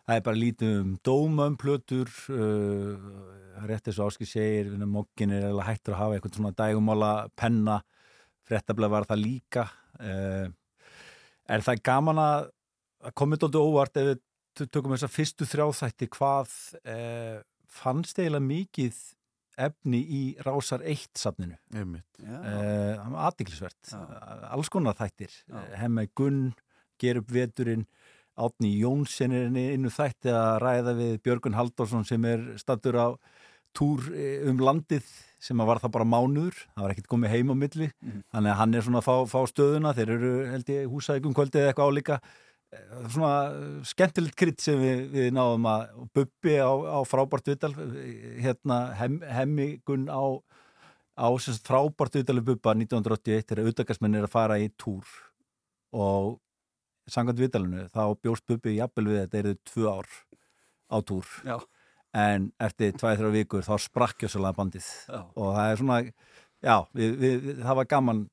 [0.07, 2.97] það er bara lítið um dóma um plötur uh,
[3.63, 7.77] rétt eins og Áski segir mokkin er hættur að hafa eitthvað svona dægumála penna.
[8.43, 9.63] Fréttabla var það líka
[10.03, 10.51] uh,
[11.49, 12.51] er það gaman að
[13.03, 16.53] að komið dóldu óvart ef við tökum þessa fyrstu þrjáþætti hvað
[16.87, 18.99] uh, fannst eiginlega mikið
[19.63, 21.57] efni í Rásar 1 safninu?
[22.23, 23.91] Uh, það var aðdiklisvert
[24.55, 25.35] alls konar þættir.
[25.49, 25.57] Já.
[25.59, 26.43] uh, Hemmi Gunn,
[27.01, 27.83] Ger upp veturinn
[28.39, 33.07] Átni Jónsson er inn- innu þætti að ræða við Björgun Halldórsson sem er stattur á
[33.73, 35.03] túr eh, um landið
[35.43, 38.21] sem að var það bara mánuður, það var ekkert komið heim á milli, Mhm.
[38.33, 41.61] þannig að hann er svona að fá, fá stöðuna, þeir eru held ég húsækum kvöldið
[41.61, 42.19] eða eitthvað álíka.
[42.73, 43.33] Eh, svona
[43.85, 49.19] skemmtilegt krydd sem við, við náðum að Bubbi á, á frábært viðtal eh, hérna hem,
[49.21, 50.41] Hemmi Gunn á
[51.13, 51.29] á
[51.61, 55.05] frábært viðtal við Bubba 1981 þegar auðvitaðgasmenn er að fara í túr.
[55.93, 56.39] Og
[57.09, 60.09] samkvæmt viðtalinu þá bjóst Bubbi jafnvel við þetta eru tvö ár
[60.89, 61.25] á túr.
[61.45, 61.59] Já.
[62.13, 66.75] En eftir tvæ, þrjá vikur þá sprakk jössalega bandið já, og það er svona já,
[66.93, 68.23] við, við, við, það var gaman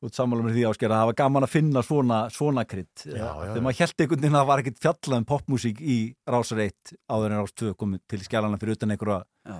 [0.00, 3.60] út sammála með því ásker að það var gaman að finna svona, svona krydd þegar
[3.66, 5.98] maður held einhvern veginn að það var ekkert fjallað um popmusík í
[6.32, 9.58] Rásar 1 áður en Rás 2 komið til skjálana fyrir utan einhverja já.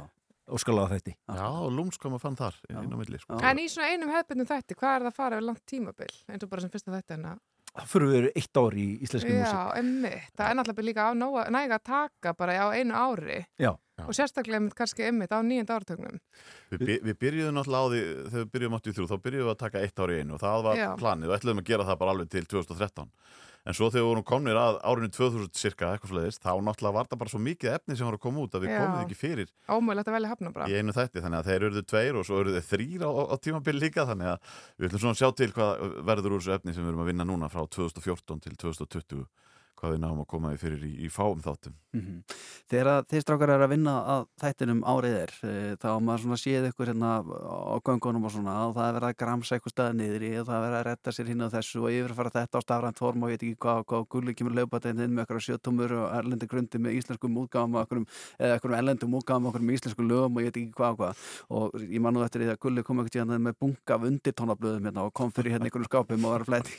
[0.57, 3.37] óskalega þetta Já, og Lúms kom að fann þar inn á milli sko.
[3.45, 6.13] En í svona einum hefðbundum þætti, hvað er það að fara yfir langt tímabil?
[6.33, 7.43] Eins og bara sem fyrsta þætti hennar.
[7.79, 10.33] Það fyrir við eitt ár í íslenski músík Já, emmitt.
[10.39, 13.39] Það er náttúrulega líka á nóga, næga að taka bara á einu ári.
[13.61, 13.73] Já.
[14.01, 14.07] Já.
[14.09, 16.17] Og sérstaklega emmitt kannski emmitt á nýjönda áratögnum.
[16.73, 18.01] Við, við byrjuðum náttúrulega á því
[18.33, 20.67] þegar við byrjuðum 83, þá byrjuðum við að taka eitt ár í einu og það
[20.67, 20.89] var Já.
[21.01, 23.11] planið og ætluðum að gera það bara alveg til 2013
[23.67, 27.11] en svo þegar við vorum komnir að árinu 2000 cirka eitthvað sliðist, þá náttúrulega var
[27.11, 28.79] það bara svo mikið efni sem var að koma út að við Já.
[28.81, 30.69] komum ekki fyrir Ómögulegt að velja hafna bara.
[30.71, 33.77] í einu þætti, þannig að þeir eruðu tveir og svo eruðu þrýr á, á tímabil
[33.77, 36.85] líka þannig að við ætlum svona að sjá til hvað verður úr þessu efni sem
[36.85, 39.27] við erum að vinna núna frá 2014 til 2020
[39.81, 41.77] hvað við náum að koma því fyrir í, í fáum þáttum.
[41.91, 42.19] Mhm.
[42.71, 46.23] Þegar að þið strákar er að vinna að þættinum árið er e, þá á maður
[46.23, 49.75] svona séð ykkur hérna á göngunum og svona og það er verið að gramsa eitthvað
[49.75, 52.35] stað niður í og það er verið að retta sér hinn á þessu og yfirfara
[52.37, 55.23] þetta á stafrænt form og ég veit ekki hvað, hvað gulli kemur lögbætinn inn með
[55.25, 57.83] eitthvað sjötumur og erlendi grundi með íslenskum útgáfum og
[58.39, 61.15] eða eitthvað erlendum útgáfum og einhverjum íslenskum lögum og ég veit ekki hvað og hvað.
[61.51, 64.87] Og ég man nú eftir því að gulli kom eitthvað hérna með bunga af undirtónablöðum
[64.91, 66.73] hérna og kom fyrir hérna einhverjum skápum og var að flæti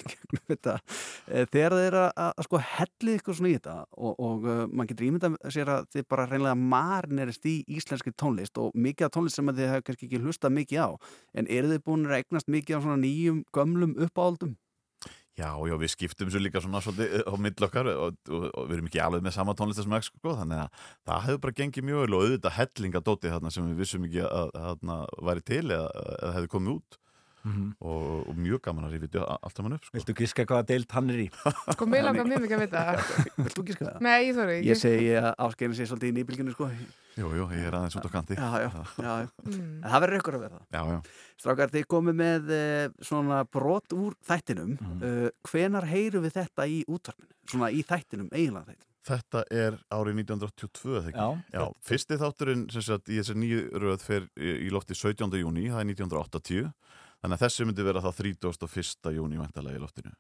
[2.92, 5.88] að, að hellið ykkur svona í þetta og, og uh, mann getur ímyndað sér að
[5.96, 9.86] þið bara reynlega marinerist í íslenski tónlist og mikið af tónlist sem að þið hefur
[9.89, 10.89] kannski ekki hlustað mikið á
[11.34, 14.58] en eru þið búin að eignast mikið af svona nýjum gömlum uppáhaldum?
[15.39, 18.66] Já, já, við skiptum svo líka svona svolítið eh, á milli okkar og, og, og
[18.68, 22.04] við erum ekki alveg með sama tónlistasmæk sko, þannig að það hefur bara gengið mjög
[22.04, 25.88] vel og auðvitað hellingadótið sem við vissum ekki að þarna væri til eða,
[26.20, 27.01] eða hefði komið út
[27.42, 27.68] Mhm.
[27.82, 29.96] og, og mjög gaman að rífið allt saman upp sko.
[29.98, 31.28] Viltu giska hvaða deild hann er í?
[31.74, 32.84] Sko, mér langar mjög mikið að vita
[33.38, 34.04] Vilt þú ekki skoða það?
[34.06, 36.70] Nei, ég þorri Ég segi að áskeirin sé svolítið í nýbylginu sko
[37.18, 39.32] Jú, jú, ég er aðeins út á kanti Já, já, já, já.
[39.48, 39.74] Mm.
[39.82, 43.42] En það verður ykkur að vera það Já, já Strákar, þið komið með uh, svona
[43.50, 47.34] brot úr þættinum uh, Hvenar heyrum við þetta í útvarpinu?
[47.52, 51.24] Svona í þættinum, eiginlega þættinum Þetta er árið 1982, eða ekki?
[51.26, 55.39] Já, Já fyrsti þátturinn sem sagt, í þessar nýju röð fer í í lofti 17.
[55.42, 56.70] júni, það er 1980
[57.22, 59.13] þannig að þessi myndi vera það 31.
[59.15, 60.13] júni vantarlega í loftinu.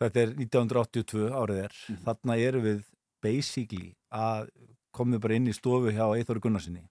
[0.00, 1.80] Þetta er 1982 árið er.
[2.06, 2.84] Þarna erum við
[3.22, 4.48] basically að
[4.96, 6.86] komum bara inn í stofu hjá Eithóri Gunnarsinni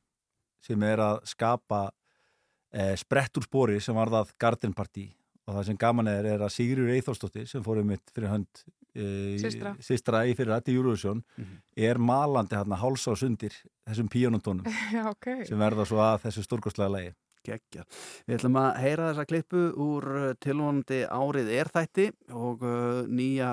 [0.64, 1.90] sem er að skapa
[2.72, 5.08] eh, sprett úr spori sem var það Garden Party.
[5.50, 8.62] Og það sem gaman er er að Sigurður Eithórsdóttir sem fórum mitt fyrir hönd
[8.94, 9.74] eh, Systra.
[9.82, 11.24] systra í fyrir þetta Eurovision
[11.76, 13.56] er malandi hérna háls á sundir
[13.88, 15.48] þessum píjónuntónum Já, ok.
[15.50, 17.16] sem verða svo að þessu stórkostlega lagi
[17.48, 17.86] Gekkja.
[18.28, 23.50] Við ætlum að heyra þessa klippu úr uh, tilvonandi árið er þætti og uh, nýja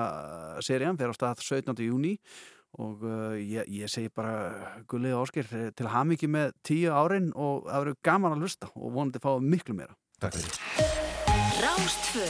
[0.65, 1.73] serían fer á stað 17.
[1.87, 2.17] júni
[2.77, 7.85] og uh, ég, ég segi bara gullið áskir til hamingi með tíu árin og það
[7.85, 9.97] verður gaman að lusta og vonandi fá miklu meira.
[10.21, 10.95] Takk fyrir.
[11.57, 12.25] Rástfö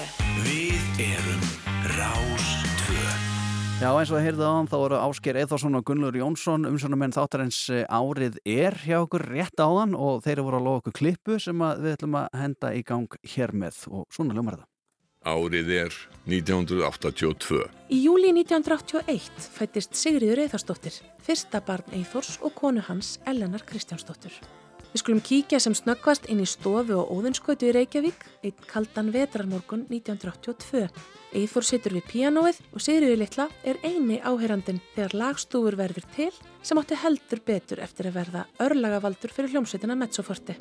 [0.45, 1.47] Við erum
[1.97, 3.26] Rástvö
[3.77, 7.59] Já, eins og það heyrðu áðan þá eru Ásker Eðarsson og Gunnlur Jónsson umsjónamenn þáttarins
[7.69, 11.37] eh, árið er hjá okkur rétt áðan og þeir eru voru að lofa okkur klippu
[11.37, 14.67] sem að við ætlum að henda í gang hér með og svona ljómar þetta.
[15.29, 17.63] Árið er 1982.
[17.93, 24.41] Í júli 1981 fættist Sigriður Eitharsdóttir, fyrsta barn Eithors og konu hans Ellenar Kristjánsdóttir.
[24.93, 29.85] Við skulum kíkja sem snöggvast inn í stofu og óðinskötu í Reykjavík, einn kaldan vetrarmorgun
[29.91, 30.87] 1982.
[31.37, 36.31] Eithor situr við píanóið og Sigriður litla er eini áheyrandin þegar lagstúfur verður til
[36.63, 40.55] sem átti heldur betur eftir að verða örlagavaldur fyrir hljómsveitina Mezzoforti.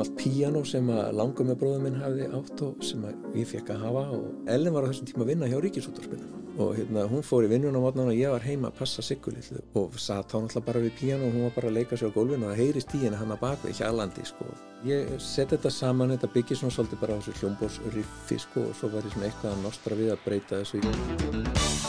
[0.00, 3.02] Það gammalt píano sem að langum með bróðum minn hafði átt og sem
[3.36, 6.28] ég fekk að hafa og Ellen var á þessum tíma að vinna hjá Ríkisúttarspinu
[6.60, 9.60] og hérna hún fór í vinnuna á mótnan og ég var heima að passa Sigurlillu
[9.76, 12.16] og satt þá náttúrulega bara við píano og hún var bara að leika sér á
[12.16, 14.48] gólfinu og það heyrist í henni hann að bakvið hjálandi sko.
[14.88, 18.94] Ég set þetta saman, þetta byggir svona svolítið bara á þessu hljómbórsriffi sko og svo
[18.96, 21.79] var ég svona eitthvað að nostra við að breyta þessu í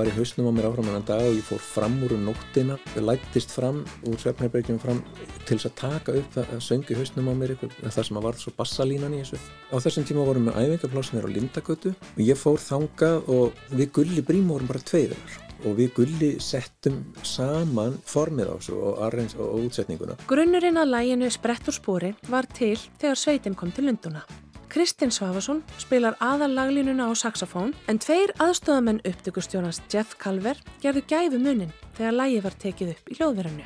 [0.00, 2.78] var í hausnum á mér áfram annan dag og ég fór fram úr um nóttina,
[2.94, 5.02] ég lættist fram úr svefnherbergjum fram
[5.44, 8.26] til þess að taka upp það að söngi hausnum á mér eitthvað, það sem að
[8.28, 9.40] varð svo bassalínan í þessu.
[9.68, 14.24] Á þessum tíma vorum við æfingarplássinir á Lindagötu og ég fór þangað og við Gulli
[14.24, 15.38] Brím vorum bara tveiðar
[15.68, 20.16] og við Gulli settum saman formið á þessu og, arrens, og, og útsetninguna.
[20.30, 24.24] Grunnurinn að læginu Sprett úr spori var til þegar sveitin kom til Lunduna.
[24.70, 31.72] Kristinn Svafarsson spilar aðallaglínuna á saxofón en tveir aðstofamenn upptökustjónast Jeff Calver gerðu gæfu munin
[31.96, 33.64] þegar lægi var tekið upp í hljóðverinu.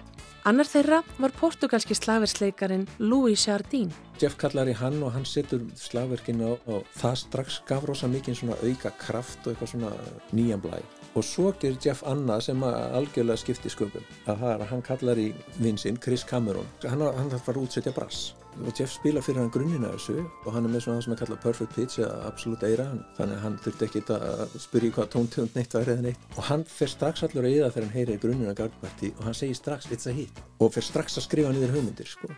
[0.49, 3.91] Annar þeirra var portugalski slagversleikarin Louis Jardín.
[4.21, 8.59] Jeff kallar í hann og hann setur slagverkinu og það strax gaf rosa mikið svona
[8.61, 9.93] auka kraft og eitthvað svona
[10.37, 10.79] nýjan blæ.
[11.17, 14.05] Og svo gerir Jeff annað sem algjörlega skipti sköpum.
[14.25, 15.29] Að það er að hann kallar í
[15.61, 16.69] vinsinn Chris Cameron.
[16.85, 18.33] Hann, hann að útsetja brass.
[18.63, 21.21] Og Jeff spila fyrir hann grunnina þessu og hann er með svona það sem er
[21.23, 22.89] kallað perfect pitch eða absolutt eira.
[23.19, 26.27] Þannig að hann þurfti ekki að spyrja hvað tóntegund neitt væri eða neitt.
[26.39, 29.59] Og hann fer strax allur að eða þegar hann heyrir grunnina gardparti og hann segir
[29.61, 30.43] strax it's a hit.
[30.61, 32.33] Og fer strax að skrifa niður hugmyndir sko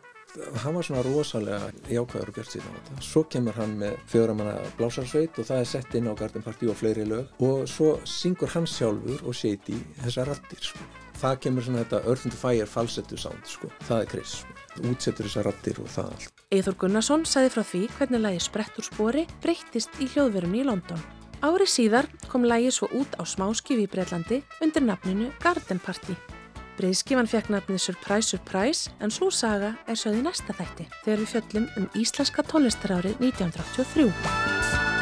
[0.62, 2.98] hann var svona rosalega jákvæður og bjart síðan á þetta.
[3.08, 6.78] Svo kemur hann með fjóramanna blásarsveit og það er sett inn á Garden Party og
[6.80, 10.84] fleiri lög og svo syngur hann sjálfur og Shady þessar rattir sko.
[11.16, 13.72] Það kemur svona þetta Earth and Fire falsettu sound sko.
[13.88, 14.38] Það er Chris.
[14.84, 16.32] Útsettur þessar rattir og það allt.
[16.54, 21.02] Eithor Gunnarsson sagði frá því hvernig lagi Sprett úr spori breyttist í hljóðverunni í London.
[21.44, 26.16] Ári síðar kom lagi svo út á smáskifi í Breitlandi undir nafninu Garden Party.
[26.76, 31.32] Breiðskifan fekk nafnið Surprise Surprise en svo saga er sögð í næsta þætti þegar við
[31.32, 34.95] fjöllum um íslenska tónlistarárið 1983.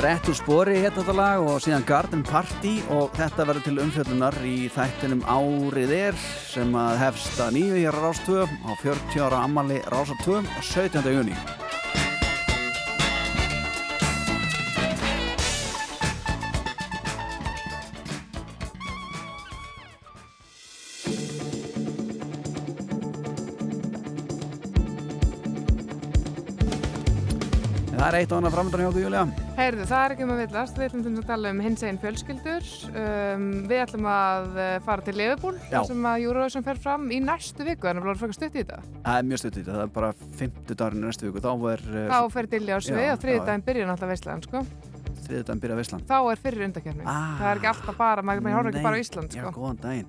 [0.00, 4.36] Brett úr spori hérna þetta lag og síðan Garden Party og þetta verður til umfjöldunar
[4.48, 9.76] í þættinum Árið er sem að hefst að nýju í Rástvö á 40 ára ammali
[9.92, 11.04] Rástvö 17.
[11.04, 11.36] júni.
[27.92, 29.39] Það er eitt og annað framöndan hjá okkur, Júlia.
[29.60, 32.64] Heyrðu, það er ekki um að villast, við ætlum að tala um hins einn fjölskyldur.
[32.96, 35.82] Um, við ætlum að eh, fara til Liverpool, Já.
[35.84, 38.78] sem að Eurovision fer fram í næstu viku, að það er frekar stutt í þetta.
[39.04, 41.80] Það er mjög stutt í þetta, það er bara 50 dagurinn næstu viku, þá er
[41.90, 43.44] uh, Þá fer Dilli á svið Já, og þriði já.
[43.50, 44.58] daginn byrja náttúrulega veistlega, sko.
[45.26, 46.02] þriði daginn byrja Veisland.
[46.08, 47.04] Þá er fyrir undakefni.
[47.04, 47.36] Ah.
[47.42, 49.52] það er ekki alltaf bara, maður horfir ekki bara Ísland, Já, sko.
[49.60, 50.08] góðan daginn.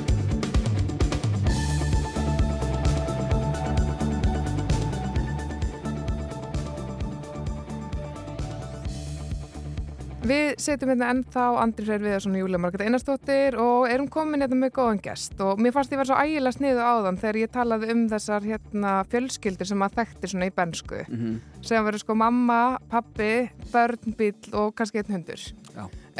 [10.21, 14.59] Við setjum hérna ennþá Andri Freyr Viðarsson og Júlia Margreta Einarsdóttir og erum komin hérna
[14.59, 15.33] með góðan gest.
[15.41, 18.91] Og mér fannst ég vera svo ægilega sniðu áðan þegar ég talaði um þessar hérna,
[19.09, 21.39] fjölskyldur sem að þekkti svona í bensku Mhm.
[21.65, 25.41] sem verður sko mamma, pappi, börn, bíl og kannski einn hundur.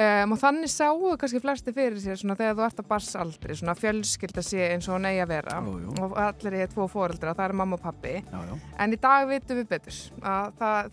[0.02, 3.76] Um, og þannig sáu kannski flesti fyrir sér svona þegar þú ert að barsaldri svona
[3.76, 5.62] fjölskylda sé eins og hún eigi að vera.
[5.62, 6.04] Jú, jú.
[6.04, 8.60] og allir er tvo fóreldra, það er mamma og pappi Já, já.
[8.80, 9.94] En í dag vitum við betur
[10.24, 10.92] að það,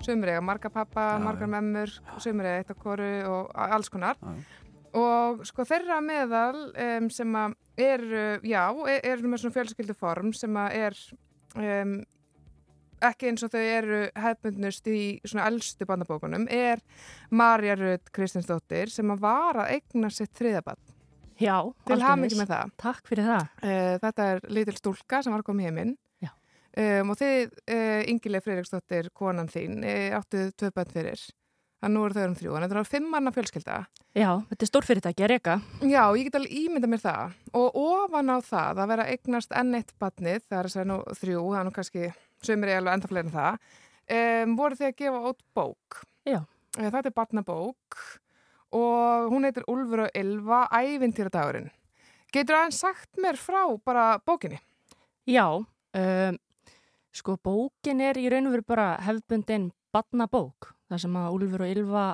[0.00, 4.20] Sumir eiga marga pappa, Já, margar memmur, sumir eiga eitt af koru og alls konar.
[4.20, 4.60] Já.
[5.00, 8.06] Og sko þeirra meðal um, sem að er,
[8.42, 10.96] já, er, er með svona fjölskylduform sem að er
[11.54, 11.92] um,
[13.06, 16.82] ekki eins og þau eru hefbundnust í svona elstu bandabókunum er
[17.30, 20.80] Marja Rödd Kristinsdóttir sem að var að eigna sitt þriðabann.
[21.40, 21.56] Já,
[21.88, 22.72] Til hamingi með það.
[22.82, 23.46] Takk fyrir það.
[23.64, 25.94] Uh, þetta er lítil stúlka sem var komið heiminn.
[26.20, 26.34] Já.
[26.78, 31.24] Um, og þið, uh, Ingileg Freiriksdóttir, konan þín, uh, áttuð tvö bönn fyrir.
[31.80, 32.52] Þannig nú eru þau um þrjú.
[32.54, 33.76] Að þetta er fimm manna fjölskylda.
[34.10, 35.54] Já, þetta er stórfyrirtæki að reyka.
[35.80, 37.36] Já, ég get alveg ímynda mér það.
[37.56, 40.98] Og ofan á það að vera eignast enn eitt badnið, það er að segja nú
[41.16, 42.10] þrjú, það er nú kannski
[42.44, 43.70] sömur ég alveg enda fleiri en það,
[44.18, 46.00] um, voru þið að gefa út bók.
[46.28, 46.40] Já.
[46.76, 48.02] Uh, þetta er badnabók
[48.76, 51.72] og hún heitir Úlfur og Ylva, ævintýradagurinn.
[52.30, 54.60] Getur aðeins sagt mér frá bara bókinni?
[55.26, 56.38] Já, um,
[57.16, 60.74] sko bókin er í raun og veru bara hefðbundin badnabók.
[60.90, 62.04] Það sem að Úlfur og Ylva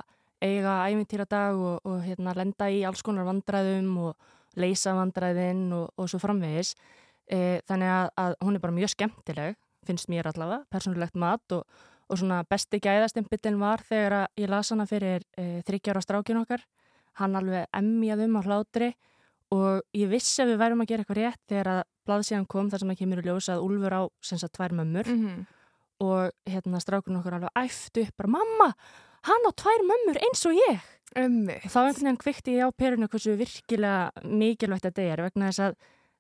[0.44, 6.08] eiga ævintýradag og, og hérna lenda í alls konar vandræðum og leysa vandræðin og, og
[6.10, 6.74] svo framvegis.
[7.26, 11.64] E, þannig að, að hún er bara mjög skemmtileg, finnst mér allavega, persónulegt mat og,
[12.06, 16.64] og svona besti gæðastimpillin var þegar að ég las hana fyrir e, þryggjára strákin okkar.
[17.20, 18.92] Hann alveg emmjað um á hlátri
[19.54, 22.78] og ég vissi að við værum að gera eitthvað rétt þegar að blaðsíðan kom þar
[22.84, 25.46] sem að kemur í ljós að Úlfur á sem sagt tvær mömmur Mhm.
[26.00, 28.74] og hérna strákunum okkur alveg æftu upp bara mamma,
[29.24, 30.80] hann á tvær mömmur eins og ég
[31.16, 31.56] Ömmi.
[31.64, 35.60] og þá einhvern veginn kvikti ég á perinu hversu virkilega mikilvægt þetta er vegna þess
[35.64, 35.74] að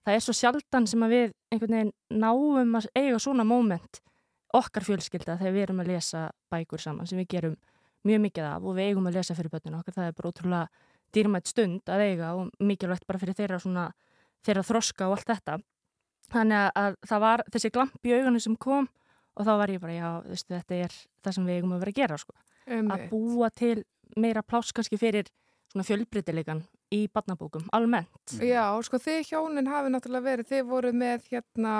[0.06, 4.00] það er svo sjaldan sem að við einhvern veginn náum að eiga svona moment
[4.54, 7.56] okkar fjölskylda þegar við erum að lesa bækur saman sem við gerum
[8.06, 10.68] mjög mikið af og við eigum að lesa fyrir börnuna okkar það er bara ótrúlega
[11.12, 13.92] dýrmætt stund að eiga og mikilvægt bara fyrir þeirra svona
[14.46, 15.58] þeirra þroska og allt þetta
[16.32, 18.88] þannig að, að það var þessi glamp í augunum sem kom
[19.36, 21.94] og þá var ég bara já, veistu, þetta er það sem við eigum að vera
[21.94, 22.36] að gera sko.
[22.66, 23.10] að Einmitt.
[23.10, 23.76] búa til
[24.16, 25.28] meira pláss kannski fyrir
[25.72, 26.64] svona fjölbreytilegan
[26.94, 31.74] í barnabókum, almennt Já, sko þið hjónin hafi náttúrulega verið, þið voru með hérna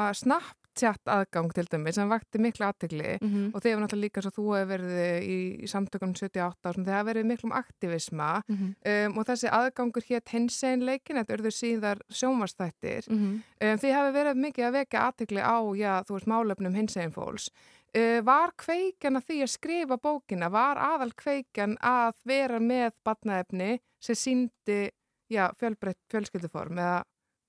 [0.76, 3.54] Snapchat aðgang til dæmi sem vakti miklu aðtegli Mhm.
[3.54, 6.84] og þið hefur náttúrulega líka svo þú hefur verið í, í samtökunum 78 og svona,
[6.86, 8.74] þið hafa verið miklum aktivisma Mhm.
[8.84, 13.08] um, og þessi aðgangur hétt hinsegin leikin, þetta urðu síðar sjónvarstættir.
[13.08, 13.42] Mhm.
[13.60, 17.48] Um, þið hafi verið mikið að vekja aðtegli á, já, þú veist, málefnum hinsegin fólks.
[17.96, 23.78] Uh, var kveikjan að því að skrifa bókina, var aðal kveikjan að vera með batnaefni
[24.00, 24.90] sem síndi,
[25.30, 27.02] já, fjölbreytt fjölskylduform eða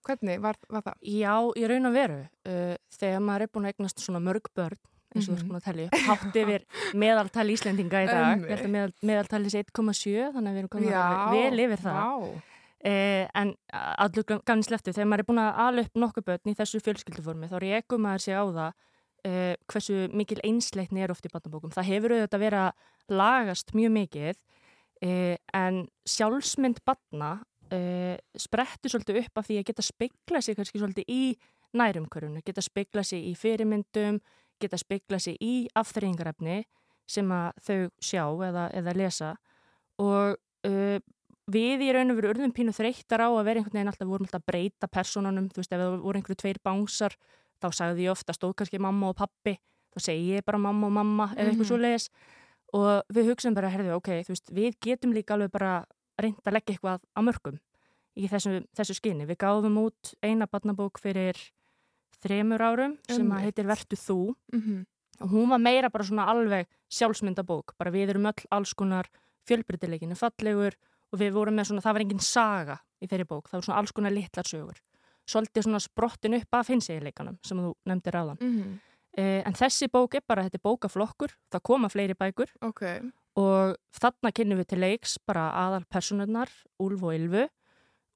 [0.07, 0.99] hvernig var, var það?
[1.13, 4.77] Já, í raun og veru uh, þegar maður er búin að eignast svona mörg börn
[5.15, 5.47] eins og þú ert Mhm.
[5.49, 6.65] búin að telja upp, hátt yfir
[7.03, 10.71] meðaltal Íslendinga í dag, ég held að meðal, meðaltali sé 1,7 þannig að við erum
[10.75, 12.27] komin alveg vel yfir það.
[12.87, 13.53] Eh, en
[13.97, 17.49] allur ganni sleftu, þegar maður er búin að ala upp nokkuð börn í þessu fjölskylduformi
[17.49, 18.73] þá rekum maður sig á það
[19.25, 21.71] eh, hversu mikil einsleikni er oft í barnabókum.
[21.73, 24.35] Það hefur auðvitað verið að lagast mjög mikið
[25.01, 27.31] eh, en sjálfsmynd barna
[27.71, 31.21] eh, sprettur svolítið upp af því að geta spegla sig kannski svolítið í
[31.77, 34.19] nærumkörunu, geta spegla sig í fyrirmyndum,
[34.61, 36.63] geta spegla sig í afþreyingarefni
[37.07, 39.35] sem að þau sjá eða, eða lesa.
[39.99, 40.35] Og
[40.67, 40.99] uh,
[41.47, 44.11] við í raun og veru urðum pínu þreyttar á að vera einhvern veginn alltaf, við
[44.15, 47.15] vorum alltaf að breyta personunum, þú veist, ef það voru einhverju tveir bánsar,
[47.63, 49.55] þá sagði ég ofta, stóð kannski mamma og pappi,
[49.95, 51.69] þá segi ég bara mamma og mamma eða eitthvað Mhm.
[51.71, 52.09] svo leiðis
[52.75, 55.85] og við hugsaum bara, herðu, ok, þú veist, við getum líka alveg bara
[56.19, 57.59] reynd að leggja eitthvað á mörgum
[58.17, 59.25] í þessu, þessu skinni.
[59.29, 61.37] Við gáðum út eina barnabók fyrir
[62.23, 63.43] þremur árum sem Einmitt.
[63.45, 64.85] heitir Vertu þú Mhm.
[65.21, 69.05] og hún var meira bara svona alveg sjálfsmyndabók, bara við erum öll alls konar
[69.47, 70.73] fjölbreytileikin er fallegur
[71.13, 73.77] og við vorum með svona, það var engin saga í þeirri bók, það var svona
[73.77, 74.77] alls konar litlar sögur
[75.27, 78.79] svolítið svona sprottin upp af hinsegileikanum sem þú nefndir áðan Mhm.
[79.17, 82.81] eh, en þessi bók er bara, þetta er bókaflokkur það koma fleiri bækur Ok.
[83.37, 86.49] Og þarna kynnum við til leiks bara aðal personurnar,
[86.81, 87.47] Úlf og Ylfu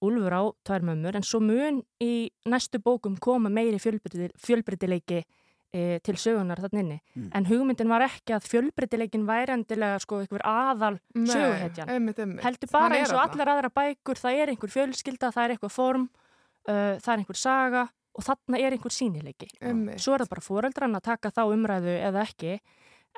[0.01, 5.99] Úlfur á tvær mömmur en svo mun í næstu bókum koma meiri fjölbreytileiki, fjölbreytileiki e,
[6.01, 6.97] til sögunar þannig inni.
[7.13, 7.27] Mm.
[7.37, 11.93] En hugmyndin var ekki að fjölbreytileikin væri endilega sko einhver aðal Nei, söguhetjan.
[11.93, 12.41] einmitt, einmitt.
[12.47, 16.09] Heldur bara eins og allar aðra bækur, það er einhver fjölskylda, það er eitthvað form,
[16.65, 19.51] uh, það er einhver saga og þarna er einhver sínileiki.
[19.61, 20.01] Einmitt.
[20.01, 22.57] Svo er það bara foreldran að taka þá umræðu eða ekki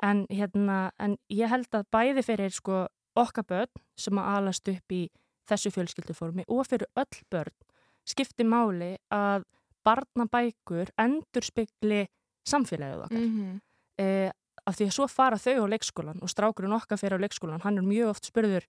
[0.02, 2.86] en, hérna, en ég held að bæði fyrir sko,
[3.16, 5.08] okkar börn sem að alast upp í
[5.48, 7.52] þessu fjölskylduformi og fyrir öll börn
[8.04, 9.44] skipti máli að
[9.84, 12.06] barnabækur endur spekli
[12.48, 13.60] samfélagið okkar Mhm.
[13.98, 14.30] eh,
[14.66, 17.78] af því að svo fara þau á leikskólan og strákurinn okkar fyrir á leikskólan, hann
[17.78, 18.64] er mjög oft spurður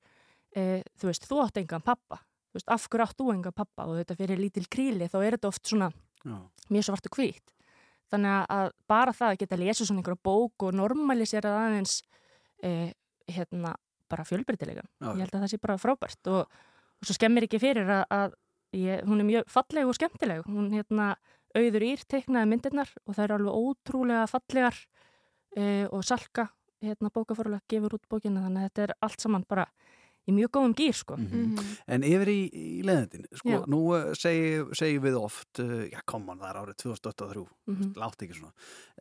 [0.55, 2.17] eh, þú veist, þú átt engan pappa
[2.51, 5.31] þú veist, af hverju átt þú engan pappa og þetta fyrir lítil kríli, þá er
[5.37, 5.91] þetta oft svona
[6.25, 6.37] Já.
[6.69, 7.53] mjög svart og hvít
[8.13, 11.95] þannig að- að bara það að geta lesa svona einhverja bók og normalisera það aðeins
[12.63, 12.91] eh,
[13.27, 13.75] hérna,
[14.09, 15.09] bara fjölbreytilegan Já.
[15.15, 16.45] ég held að það sé bara frábært og,
[17.01, 18.35] og svo skemmir ekki fyrir að, að
[18.77, 21.15] ég, hún er mjög falleg og skemmtileg hún hérna
[21.55, 24.77] auður ír teiknaði myndirnar og það eru alveg ótrúlega fallegar
[25.55, 26.49] e, og salka
[26.83, 29.65] hérna bókaforlega gefur út bókina þannig að þetta er allt saman bara
[30.25, 31.17] í mjög góðum gýr sko.
[31.87, 33.59] En yfir í, í leðendin, sko, Já.
[33.69, 37.93] nú uh, segi, segi við oft, uh, já koman það er árið 2023, Mhm.
[37.97, 38.51] látt ekki svona,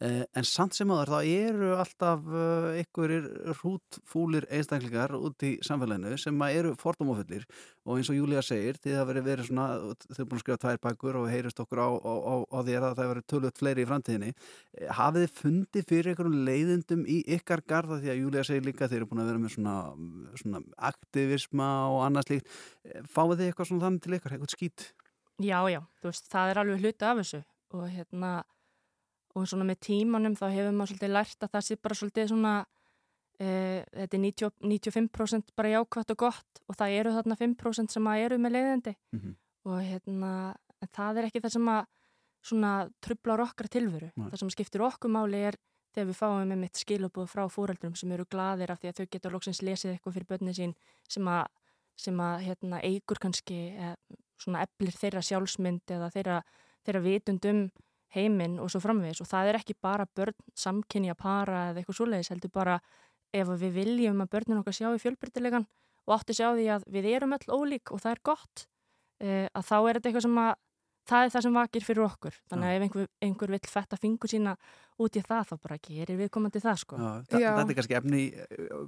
[0.01, 3.27] uh, en samt sem áður þá eru alltaf uh, einhverjir
[3.61, 7.45] hrútfúlir einstaklingar út í samfélaginu sem eru fordómafullir
[7.85, 9.66] og eins og Júlía segir, þið hafa verið, verið svona,
[10.09, 12.77] þið er búin að skrifa tvær bækur og heyrist okkur á, á, á, á því
[12.79, 14.33] að það verið tölvöld fleiri í framtíðinni,
[14.75, 18.89] Eh, hafið þið fundið fyrir einhverjum leiðindum í ykkar garða því að Júlía segir líka
[18.89, 19.75] að þið eru búin að vera með svona,
[20.41, 20.62] svona
[21.15, 22.51] aktivisma og annað slíkt
[23.15, 24.87] fáið þið eitthvað svona þannig til ykkar, eitthvað skýt
[25.43, 27.41] Já, já, þú veist, það er alveg hluti af þessu
[27.75, 28.33] og hérna
[29.35, 32.53] og svona með tímanum þá hefur maður svolítið lært að það sé bara svolítið svona
[33.43, 33.49] e,
[33.91, 38.23] þetta er 90, 95% bara jákvætt og gott og það eru þarna 5% sem að
[38.29, 39.35] eru með leiðindi Mhm.
[39.67, 40.33] og hérna
[40.95, 41.85] það er ekki það sem að
[42.45, 42.71] svona
[43.03, 44.29] trublar okkar tilveru Nei.
[44.31, 45.57] það sem skiptir okkur máli er
[45.95, 49.07] þegar við fáum með mitt skilabúð frá fóreldrum sem eru gladir af því að þau
[49.14, 50.74] geta loksins lesið eitthvað fyrir börnin sín
[51.09, 51.47] sem að,
[51.97, 53.95] sem að hérna, eigur kannski eh,
[54.40, 56.40] svona eflir þeirra sjálfsmynd eða þeirra,
[56.86, 57.64] þeirra vitund um
[58.14, 59.22] heiminn og svo framvegis.
[59.22, 62.78] Og það er ekki bara börn samkynja para eða eitthvað svoleiðis heldur bara
[63.34, 65.66] ef við viljum að börnin okkar sjá í fjölbreytilegan
[66.05, 68.66] og átti sjá því að við erum öll ólík og það er gott
[69.22, 70.53] eh, að þá er þetta eitthvað sem að
[71.09, 72.40] það er það sem vakir fyrir okkur.
[72.50, 74.57] Þannig að ef einhver, einhver vill fetta fingur sína
[75.02, 76.96] út í það þá bara gerir við komandi það sko.
[77.02, 78.26] Já, þa- Þetta er kannski efni í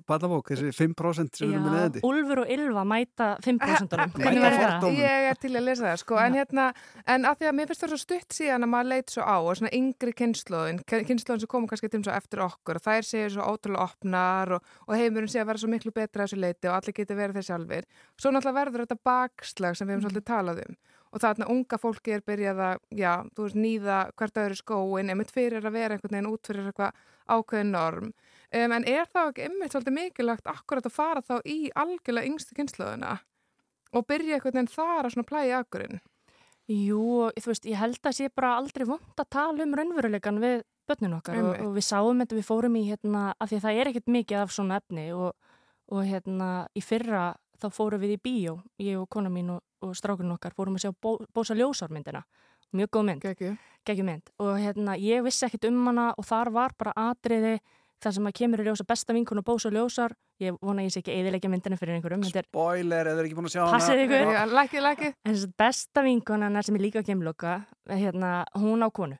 [0.06, 2.02] Badabók, þessi 5% sem eru með leiðindi.
[2.06, 5.00] Úlfur og Ylva mæta 5% Mæta fordómum.
[5.00, 6.66] Ég er til að lesa það, sko, en hérna,
[7.10, 9.36] en að því að mér finnst það svo stutt síðan að maður leit svo á
[9.42, 13.26] og svona yngri kynnslóðin, kynnslóðin sem komur kannski til svo eftir okkur og þær séu
[13.34, 16.78] svo ótrúlega opnar og, og heimurinn sé að vera svo miklu betra þessu leiti og
[16.78, 17.90] allir geti verið þeir sjálfir.
[18.14, 20.78] Svo náttúrulega verður þetta bakslag sem við hefum svolítið talað um
[21.16, 25.32] og þarna unga fólki er byrjað að, já, þú veist, nýða hvert öðru skóin, einmitt
[25.32, 28.10] fyrir að vera einhvern veginn út fyrir eitthvað ákveðin norm.
[28.52, 32.58] Um, en er þá ekki einmitt svolítið mikilvægt akkurat að fara þá í algjörlega yngstu
[32.58, 33.16] kynnslóðina
[33.96, 36.02] og byrja einhvern veginn þar að svona plæja akkurinn?
[36.66, 40.64] Jú, þú veist, ég held að sé bara aldrei vond að tala um raunveruleikan við
[40.86, 43.80] börnin okkar og, og við sáum þetta, við fórum í hérna, af því að það
[43.80, 45.52] er ekkert mikið af svona efni og,
[45.94, 47.28] og hérna í fyrra
[47.62, 50.86] þá fórum við í bíó, ég og kona mín og, og strákurinn okkar fórum að
[50.86, 52.22] sjá bó, Bósa ljósármyndina,
[52.76, 53.26] mjög góð mynd.
[53.86, 57.58] Gekju mynd og hérna ég vissi ekkert um hana og þar var bara atriði
[58.02, 60.94] þar sem að kemur í ljósa besta vinkun og Bósa ljósár, ég vona að ég
[60.94, 63.62] sé ekki eðilegja myndina fyrir einhverjum, þetta er Spoiler, eða er ekki búin að sjá
[63.72, 64.32] Passið ykkur.
[64.34, 65.14] Já, Lækið, lækið.
[65.24, 67.54] En þess að besta vinkona hennar sem er líka kemloka,
[67.88, 69.16] hérna, hún á konu.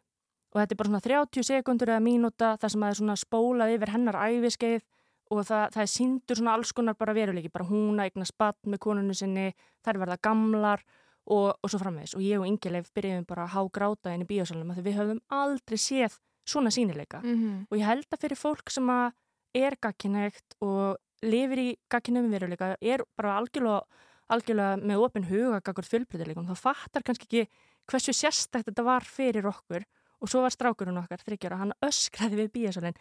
[0.53, 3.73] Og þetta er bara svona 30 sekundur eða mínúta þar sem það er svona spólað
[3.77, 4.85] yfir hennar æfiskeið
[5.31, 8.69] og það, það er síndur svona alls konar bara veruleiki, bara hún að eigna spatt
[8.71, 9.49] með konunni sinni,
[9.87, 10.85] þær verða gamlar
[11.27, 12.15] og, og svo framvegis.
[12.19, 15.79] Og ég og Ingileif byrjuðum bara að há gráta í bíósalunum því við höfum aldrei
[15.83, 17.23] séð svona sínileika.
[17.25, 17.67] Mhm.
[17.71, 19.13] Og ég held að fyrir fólk sem að
[19.57, 23.83] er gagkinægt og lifir í gagkinum veruleika, er bara algjörlega,
[24.31, 27.49] algjörlega með opin huga gagur fjölbreytileikum, þá fattar kannski ekki
[27.89, 29.87] hversu sérstætt þetta var fyrir okkur
[30.21, 32.99] og svo var strákurinn okkar, þryggjara, hann öskraði við bíasalinn,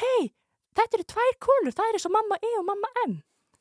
[0.00, 0.32] hei,
[0.76, 3.14] þetta eru tvær konur, það er eins og mamma E og mamma M.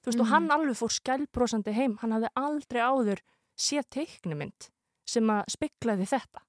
[0.03, 0.31] Þú veist, og Mhm.
[0.33, 3.19] hann alveg fór skælbrósandi heim, hann hafði aldrei áður
[3.57, 4.69] séð teiknumynd
[5.07, 6.41] sem að spiklaði þetta.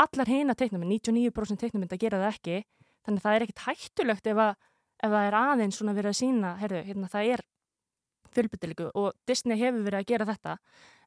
[0.00, 2.64] Allar hina teiknumynd, 99% teiknumynd að gera það ekki,
[3.04, 4.54] þannig að það er ekkit hættulegt ef, að,
[5.02, 7.42] ef það er aðeins svona verið að sína, herðu, hérna, það er
[8.36, 10.56] fjölbyttilíku og Disney hefur verið að gera þetta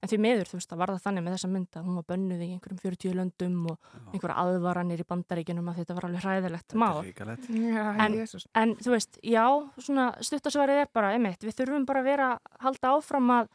[0.03, 2.05] en því meður, þú veist, það var það þannig með þessa mynd að hún var
[2.11, 6.75] bönnuð í einhverjum 40 löndum og einhverja aðvaranir í bandaríkinum að þetta var alveg hræðilegt
[6.81, 6.99] mál.
[8.03, 8.17] en,
[8.63, 9.45] en þú veist, já,
[9.77, 13.49] svona stuttasvarið er bara, einmitt, við þurfum bara að vera að halda áfram að,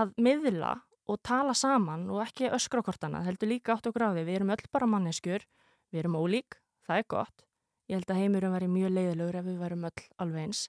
[0.00, 0.72] að miðla
[1.10, 4.40] og tala saman og ekki öskra hvort annað, heldur líka átt okkur á því við
[4.40, 5.44] erum öll bara manneskjur,
[5.92, 7.46] við erum ólík það er gott,
[7.90, 10.68] ég held að heimurum væri mjög leiðilegur ef við værum öll alveg eins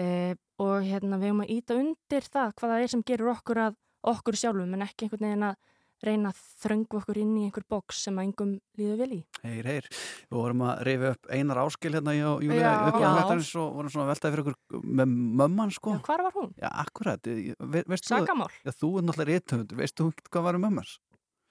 [0.00, 3.62] eh, og hérna við höfum að íta undir það hvað það er sem gerur okkur
[3.68, 3.78] að
[4.10, 5.58] okkur sjálfum en ekki einhvern veginn að
[6.00, 9.20] reyna að þröngu okkur inn í einhver boks sem að engum líður vel í.
[9.44, 9.88] Heyr, heyr.
[10.30, 12.70] Við vorum að reyfi upp einar áskil hérna í Já.
[12.88, 15.98] upp á eins og vorum svona að veltaði fyrir ykkur með mömman sko.
[15.98, 16.50] Já, hvar var hún?
[16.56, 17.30] Já, akkurat.
[17.76, 18.48] Ve, Sakamál?
[18.64, 19.76] Já, þú er náttúrulega réttöfund.
[19.76, 20.96] Veist þú hvað var um mömmans?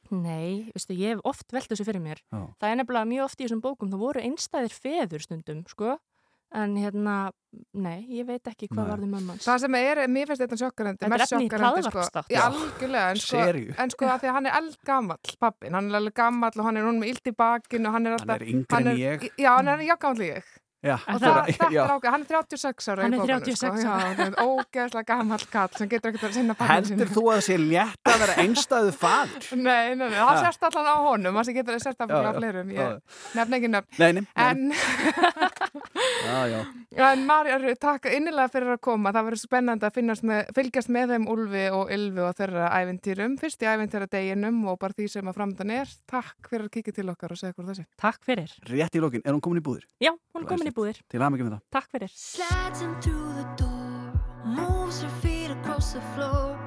[0.09, 2.21] Nei, veistu, ég hef oft velt þessu fyrir mér.
[2.33, 2.41] Já.
[2.57, 5.99] Það er nefnilega mjög oft í þessum bókum, það voru einstæðir feður stundum, sko.
[6.49, 7.15] En hérna,
[7.77, 8.89] nei, ég veit ekki hvað Nei.
[8.89, 9.43] varði mömmans.
[9.45, 12.23] Það sem er, mér finnst þetta sjokkarandi, Þetta er mest efni í sjokkarandi, sko.
[12.33, 13.43] Já, algjörlega, en sko,
[13.83, 16.81] en sko að því að hann er eldgamall, pappin, hann er alveg gamall og hann
[16.81, 18.33] er núna með illt í bakinu og hann er alltaf...
[18.39, 19.27] er yngri en ég.
[19.37, 20.49] Já, hann er jafngamall en ég.
[20.79, 21.81] Já, Og það- það, þetta já.
[21.83, 23.89] er ákveð, hann er 36 ára Hann er bókunum, 36 sko.
[23.89, 24.13] ára.
[24.15, 26.53] Það er ógeðslega gamall kall sem getur ekkert að sinna.
[26.55, 29.43] Heldur þú að það sé létt að vera einstæðu fadur?
[29.67, 31.99] Nei, nei, nei, það sérst allan á honum, það getur að sérst
[32.39, 32.79] fleirum, já.
[32.79, 33.01] ég
[33.35, 33.87] nefn ekki nefn.
[33.99, 34.31] Nei, nei, nei.
[34.39, 34.57] En,
[37.09, 41.11] en Marja, takk innilega fyrir að koma, það verður spennandi að finnast með, fylgjast með
[41.11, 45.27] þeim Úlfi og Ylfi og þeirra ævintýrum, fyrst í ævintýra deginum og bara því sem
[45.27, 45.91] að framöndan er.
[46.07, 47.83] Takk fyrir að kíkja til okkar og segja hvort þessi.
[47.99, 48.23] Takk
[50.73, 50.99] fyrir.
[50.99, 51.09] Rétt í lokin, er hún komin í búðir?
[51.09, 51.09] Já, hún er komin í búðir.
[51.09, 51.65] Til aðmyggjum með það.
[51.71, 52.11] Takk fyrir.
[52.15, 54.13] Slides in through the door,
[54.45, 56.59] moves her feet across the floor,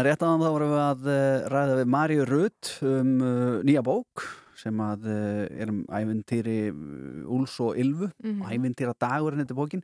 [0.00, 3.82] Hérna rétt aðan þá vorum við að uh, ræða við Maríu Rutt um uh, nýja
[3.84, 4.22] bók
[4.56, 6.54] sem að uh, er um ævintýri
[7.28, 8.40] Úls og Ylfu, Mhm.
[8.48, 9.82] ævintýra dagurinn þetta bókin,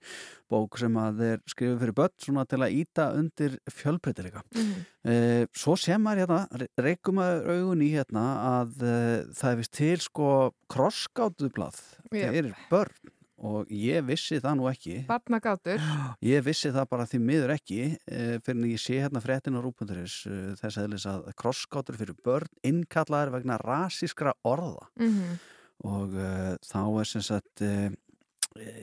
[0.49, 4.41] bók sem að er skrifið fyrir börn svona til að íta undir fjölbreytileika.
[4.57, 4.87] Mhm.
[5.05, 8.25] Uh, svo sem maður hérna, reykum maður augun í hérna
[8.63, 10.31] að uh, það er vist til sko
[10.73, 11.77] krossgátublað
[12.09, 12.33] Jep.
[12.33, 14.95] fyrir börn og ég vissi það nú ekki.
[15.11, 15.83] Barnagátur.
[16.25, 19.61] Ég vissi það bara því miður ekki uh, fyrir en ég sé hérna fréttin á
[19.61, 25.37] rúpunduris uh, þess aðlis að krossgátur fyrir börn innkallaðar vegna rasískra orða Mhm.
[25.85, 27.91] og uh, þá er sem sagt uh,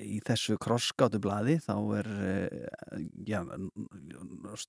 [0.05, 3.39] í þessu krossgátublaði þá er uh, já,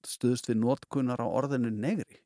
[0.01, 2.22] stuðst við notkunar á orðinu negri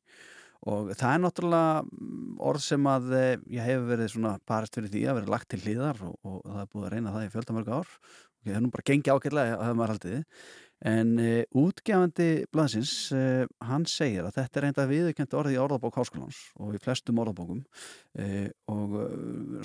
[0.67, 4.91] og það er náttúrulega mm, orð sem að eh, ég hefur verið svona parist fyrir
[4.91, 7.29] því að vera lagt til hlýðar og, og það er búið að reyna það í
[7.35, 7.93] fjöldamörg ár.
[8.39, 10.43] Og það er nú bara gengið ágætlega að hafa maður haldið.
[10.89, 15.97] En uh, útgefandi blaðsins, uh, hann segir að þetta er reynda viðurkjönd orðið í orðabók
[15.99, 18.95] háskólans og í flestum orðabókum uh, og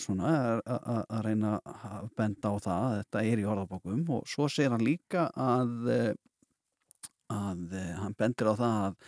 [0.02, 0.32] svona
[0.66, 4.02] að- reyna að benda á það að þetta er í orðabókum.
[4.16, 5.92] Og svo segir hann líka að
[7.34, 8.98] að hann bendir á það að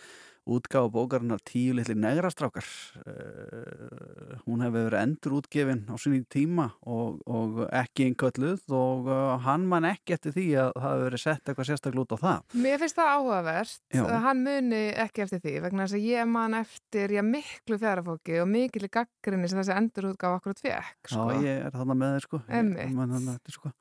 [0.47, 7.19] útgáfa bókarinnar tíu litli negrastrákar uh, hún hefur verið endur útgefin á sinni tíma og,
[7.27, 11.51] og ekki innkölluð og uh, hann man ekki eftir því að það hefur verið sett
[11.51, 14.03] eitthvað sérstaklega út á það Mér finnst það áhugavert Já.
[14.27, 18.49] hann muni ekki eftir því vegna þess að ég man eftir já, miklu fjárafóki og
[18.51, 21.27] mikil gaggrinni sem þessi endurútgáfa okkur fekk sko.
[21.31, 23.73] Já, ég er þarna með þeir sko Ég- sko.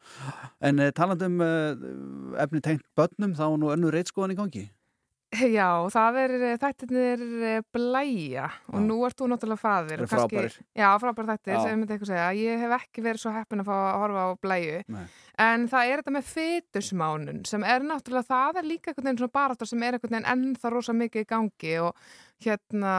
[0.67, 4.65] En uh, talandi um uh, efni tengt börnum þá nú önnur reitskoðan í gangi
[5.57, 6.33] Já, það er
[6.63, 10.57] þættirnir eh, blæja og nú ert þú náttúrulega faðir og kannski- frábærir.
[10.79, 13.75] Já, frábær þættir sem myndi eitthvað segja Ég hef ekki verið svo heppin að fá
[13.77, 15.05] að horfa á blæju Nei.
[15.47, 19.37] en það er þetta með fytusmánun sem er náttúrulega, það er líka einhvern veginn svona
[19.39, 21.95] baráttar sem er einhvern veginn ennþá rosa mikið í gangi og
[22.45, 22.95] hérna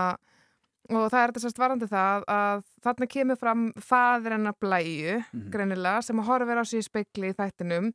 [0.88, 5.50] og það er þetta sérst varandi það að þarna kemur fram fadir hennar blæju Mhm.
[5.52, 7.90] greinilega sem horfir á sig í speikli í þættinum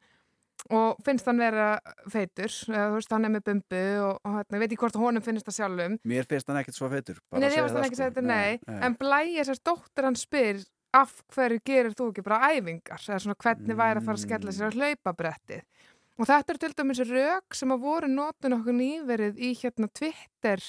[0.71, 1.71] og finnst hann vera
[2.13, 2.53] feitur
[2.95, 5.57] veist hann er með bumbu og, og hérna, ég veit ekki hvort honum finnst það
[5.59, 7.97] sjálfum Mér finnst hann ekkert svo feitur Nei, að ég veist hann sko.
[7.99, 8.79] segja þetta, nei, nei.
[8.87, 13.39] en blæja sérst dóttir hann spyr af hverju gerir þú ekki bara æfingar eða svona
[13.43, 15.63] hvernig væri að fara að skella sér á hlaupabrettið
[16.21, 20.61] og þetta er til dæmis rauk sem að voru notun okkur nýverið í hérna Twitter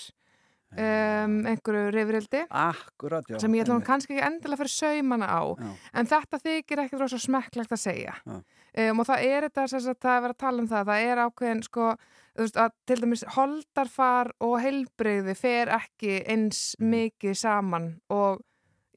[0.73, 3.85] um, einhverju reyfrildi Akkurat, já sem ég einmitt.
[3.87, 5.71] kannski ekki endilega fyrir saumana á Já.
[5.99, 8.39] en þetta þykir ekkert rosa smekklegt að segja Já.
[8.77, 11.89] Um, og það er þetta er verið að tala um það það er ákveðin sko
[12.37, 16.89] veist, að til dæmis holdarfar og heilbreyði fer ekki eins Mm.
[16.93, 18.41] mikið saman og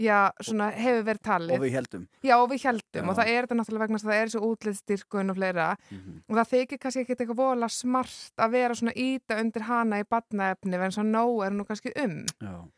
[0.01, 3.09] já, svona hefur verið talið Og við heldum Já, og við heldum Já.
[3.11, 6.22] og það er þetta náttúrulega vegna að það er svo útlitstyrkun og fleira Mhm.
[6.29, 10.05] og það þykir kannski ekkert eitthvað vola smart að vera svona íta undir hana í
[10.05, 12.68] badnaefni en svo nóg er nú kannski um Já.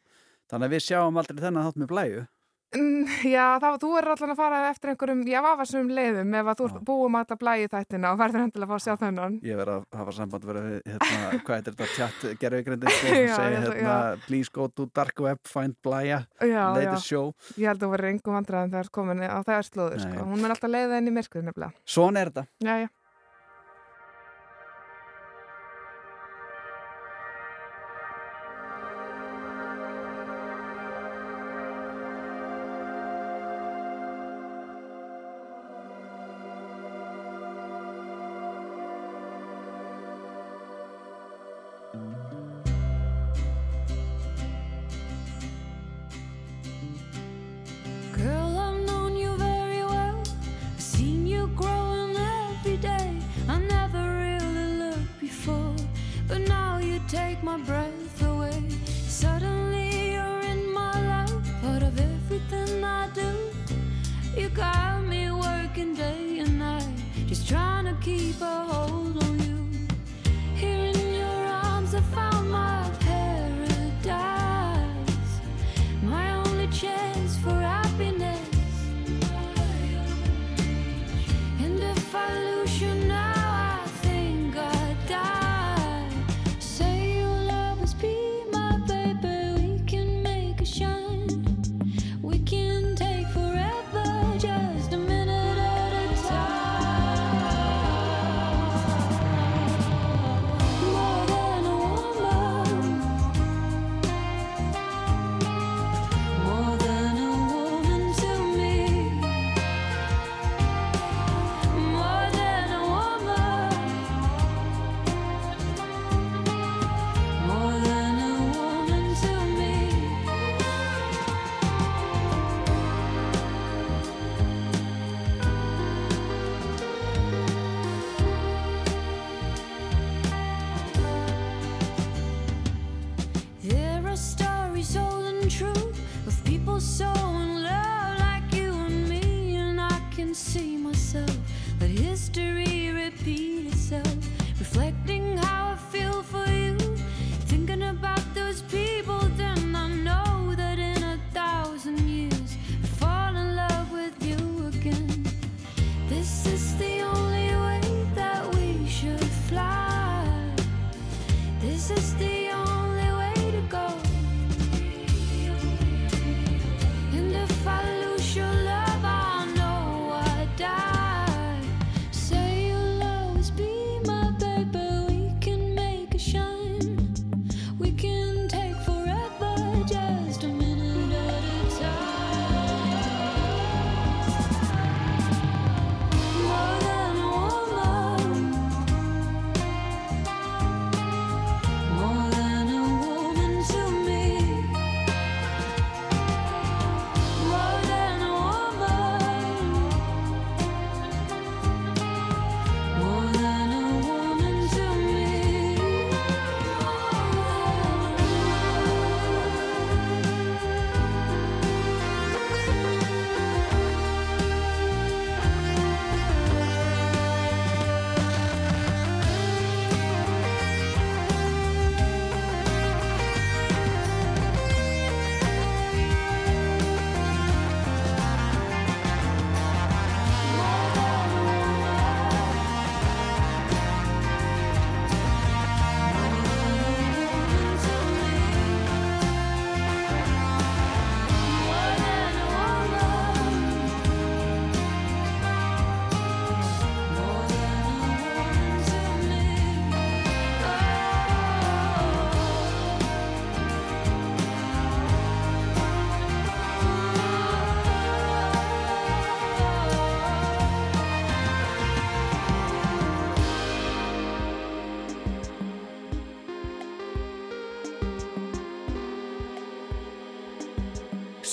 [0.49, 2.38] Þannig að við sjáum aldrei þennan þátt með blæju Mm,
[2.69, 6.67] Já, það, þú er allan að fara eftir einhverjum, já, vafasum leiðum ef að þú
[6.69, 9.39] ert búum að alla blæði þættina og verður hendilega að fá að sjá þennan.
[9.49, 13.57] Ég verð að hafa samband verið hérna, hvað heitir þetta, chat gerðvigrindin, sko, Já, ég
[13.57, 13.97] held að- hérna,
[14.27, 16.93] please go to dark web, find blæja, Já, já.
[17.01, 17.33] show.
[17.57, 20.29] Ég held að þú verður engum vandræðum þegar komin á það er slóður, sko.
[20.29, 21.73] Hún er alltaf leiða inn í myrkrið nefnilega.
[21.89, 22.47] Svona er þetta.
[22.69, 22.89] Já, já.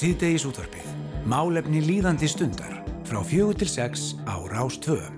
[0.05, 0.89] Síðdegis útvarpið.
[1.25, 2.75] Málefni líðandi stundar
[3.09, 5.14] frá fjögur til sex á Rás 2.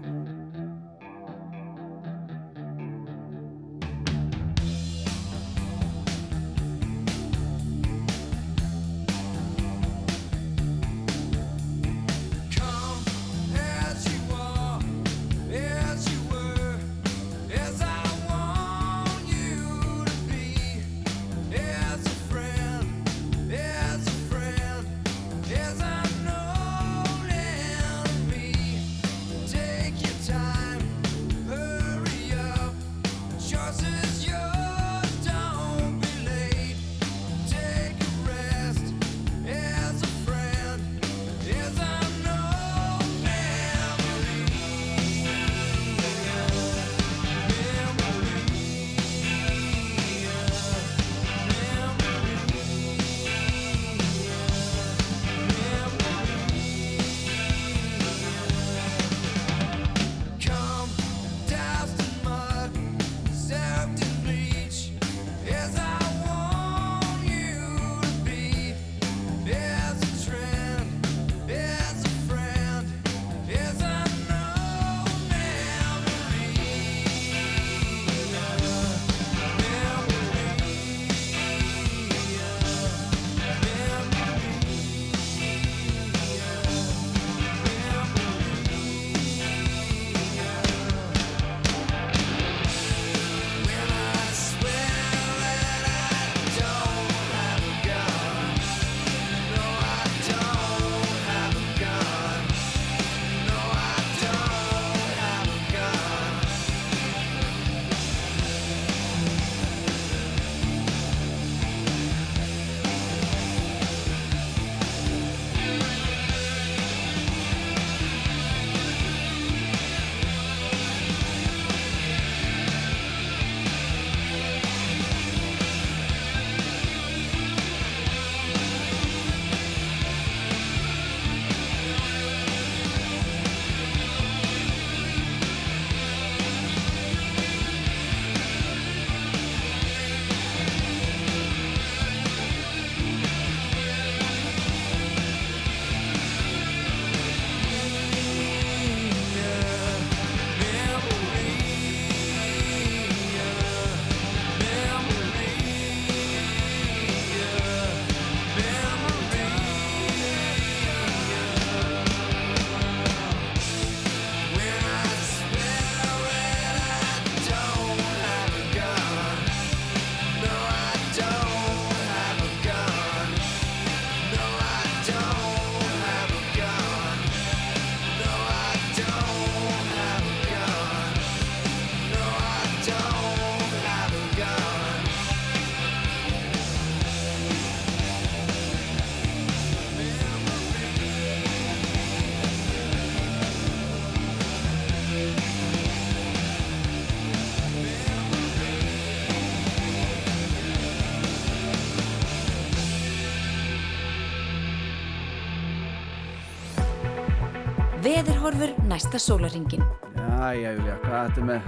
[208.98, 209.84] næsta sólaringin.
[210.18, 211.66] Jæja, Júlía, hvað er þetta með?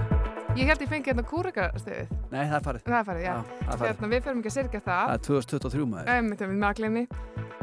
[0.58, 2.08] Ég held ég fengi hérna kúrikastöðið.
[2.32, 2.80] Nei, það er farið.
[2.86, 3.30] Það er farið, já.
[3.30, 3.90] Já, það er farið.
[3.90, 5.02] Hérna, við förum ekki að sirkja það.
[5.04, 6.08] Það er 2023 maður.
[6.14, 7.04] Einmitt, einmitt, með að glemni.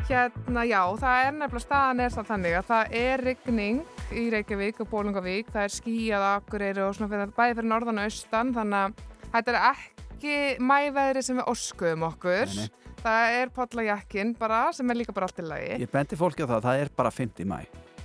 [0.07, 4.79] Hérna, já, það er nefnilega staðan er það þannig að það er rigning í Reykjavík
[4.85, 8.85] og Bólungavík, það er skíjað akkureyri og svona fyrir, bæði fyrir norðan og austan, þannig
[8.85, 9.01] að
[9.33, 12.55] þetta er ekki mæveðri sem við oskuðum okkur.
[12.55, 12.93] Nei, nei.
[13.03, 15.75] Það er pollajakkin bara, sem er líka bara allt í lagi.
[15.83, 17.43] Ég bendi fólki á það, það er bara 5.
[17.51, 17.59] mæ.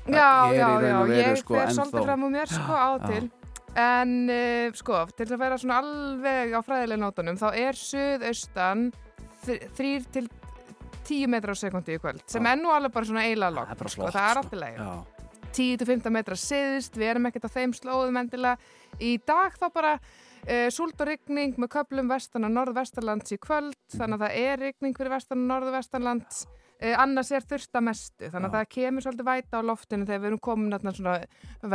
[0.07, 3.31] Já, já, já, og ég sko, fer svolítið fram úr mér sko á til.
[3.79, 8.91] En uh, sko, til að vera svona alveg á fræðilega nótunum þá er suðaustan
[9.47, 10.27] 3 til
[11.07, 13.91] 10 metrar á sekundi í kvöld sem er nú alveg bara svona eiginlega logg bara
[13.91, 14.93] sko, það er Já.
[15.53, 18.57] 10-15 metrar siðist, við erum ekkert á þeim slóðum endilega.
[19.03, 23.77] Í dag þá bara uh, súld og rigning með köplum vestan og norðvestarlands í kvöld,
[23.93, 26.62] þannig að það er rigning fyrir vestan og norðvestarlands, uh,
[27.03, 30.43] annars er þursta mestu, þannig að það kemur svolítið væta á loftinu þegar við erum
[30.49, 31.17] komin þarna svona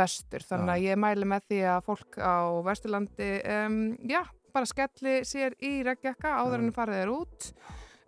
[0.00, 3.78] vestur, þannig að ég mæli með því að fólk á vesturlandi, um,
[4.10, 4.20] já,
[4.54, 7.48] bara skelli sér í regnjakka áður en farið er út.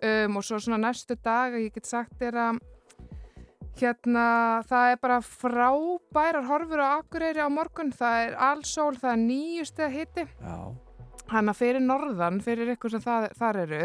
[0.01, 2.60] Um, og svo svona næstu dag, ég get sagt þér að
[3.81, 9.20] Hérna, það er bara frábærar horfur á Akureyri á morgun, það er allsól, það er
[9.22, 10.24] nýju steg hitti.
[10.43, 10.89] Já.
[11.31, 13.81] Hanna fyrir norðan, fyrir ykkur sem það, þar eru,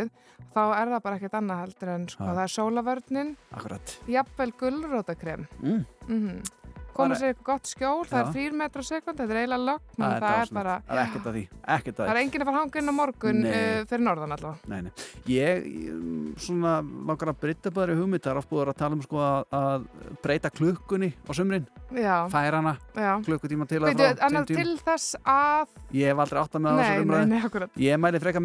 [0.55, 3.97] þá er það bara ekkert annað heldur en sko, það er sólavörnin, Akkurat.
[4.09, 5.47] jafnvel gulrótakrem.
[5.61, 5.83] Mm.
[6.09, 6.64] Mm Komur
[6.95, 10.11] Bara- sér eitthvað gott skjól, það er 3 metrar sekund, þetta er eiginlega lögn, Það
[10.15, 11.43] það, það er bara, Það er ekkert að því,
[11.75, 12.23] ekkert að það er því.
[12.25, 13.51] enginn að fara hanga inn á morgun Nei.
[13.51, 14.57] uh, fyrir norðan allavega.
[14.67, 14.91] Nei, nei.
[15.25, 16.73] Ég, ég, svona,
[17.07, 19.45] langar að breyta bara í hugmynd, það er oft búið að tala um sko að,
[19.51, 19.87] að
[20.23, 22.27] breyta klukkunni á sumrin, Já.
[22.29, 22.77] færa hana,
[23.25, 24.55] klukkutíma til að frá, tímum.
[24.55, 27.27] til þess að, Ég hef aldrei átt að með á umræði.
[27.27, 27.69] nei, akkurat.
[27.75, 28.39] Ég mæli freka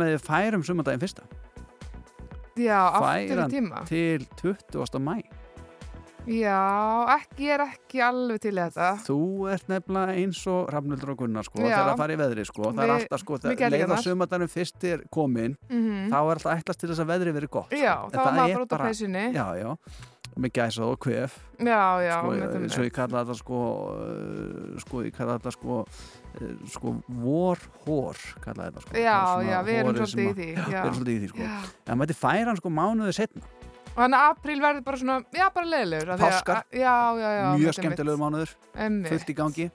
[6.21, 6.21] já, aftur í Færan tíma.
[6.21, 6.27] til 20.
[6.27, 6.41] mæ.
[6.41, 8.89] Já, ekki, ég er ekki alveg til þetta.
[9.07, 9.19] Þú
[9.53, 11.71] ert nefnilega eins og Rafnildur og Gunnar sko, Já.
[11.71, 14.85] þegar það fari í veðri sko, það er alltaf sko, þegar leið á sumandaginn fyrst
[14.85, 16.11] er komin, Mhm.
[16.11, 17.71] þá er alltaf ætlast til þess að veðri veri gott.
[17.71, 19.35] Já, En þá maður er bara út á peysunni.
[19.35, 19.77] Já, já,
[20.39, 21.33] með gæsa og kvef.
[21.59, 23.59] Já, já, sko, með og ég kalla þetta sko,
[23.91, 25.87] uh, sko, ég kalla þetta sko,
[26.41, 28.93] uh, sko, vorhór, kalla þetta sko.
[28.95, 31.43] Já, já, við erum svolítið í því, við erum svolítið í því, sko.
[31.89, 33.43] En maður færa hann sko mánuði setna.
[33.91, 36.07] Og þannig að apríl verður bara svona, já, bara leiðilegur.
[36.07, 36.61] því að- Páskar.
[36.73, 37.45] Já, já, já.
[37.45, 37.75] Mjög einmitt, einmitt.
[37.81, 38.53] skemmtilegu mánuður,
[39.11, 39.71] fullt í gangi.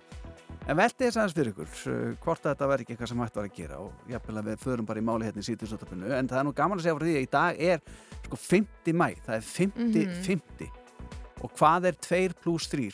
[0.67, 3.35] En veltið þess aðeins fyrir ykkur, uh, hvort að þetta verði ekki eitthvað sem hægt
[3.35, 6.27] var að gera og jafnvel að við förum bara í máli hérna í síðustöldafinu, en
[6.27, 7.81] það er nú gaman að segja frá því að í dag er
[8.25, 8.93] sko 5.
[8.93, 10.23] mæ, það er 50, Mhm.
[10.25, 10.71] 50
[11.43, 12.89] og hvað er 2 pluss 3?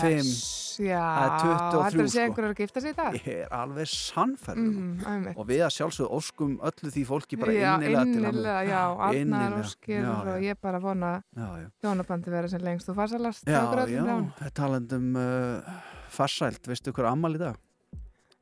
[0.00, 2.24] 5, Hess, Já, það er 23 heldur að segja sko.
[2.26, 3.14] einhverjar að gifta sig í dag?
[3.16, 5.36] Ég er alveg sannferður Mhm, einmitt.
[5.40, 8.28] og við að sjálfsögðu óskum öllu því fólki bara já, innilega til hamingju.
[8.28, 8.82] innilega, já,
[9.20, 11.12] Innilega, Óskir já, og ég bara vona
[11.82, 15.62] hjónabandi vera sem lengst og farsalast Já, já, talandum uh,
[16.10, 17.56] farsælt, veistu hver ammal í dag?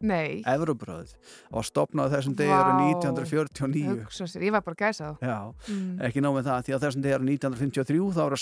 [0.00, 1.12] Nei, Evropröðið
[1.54, 5.38] og stopnaði þessum árið 1949 hugsa sér, ég var bara að gæsa þá Já,
[5.70, 6.00] Mm.
[6.08, 8.40] ekki nóg með það því að þessum degi árið 1953 þá eru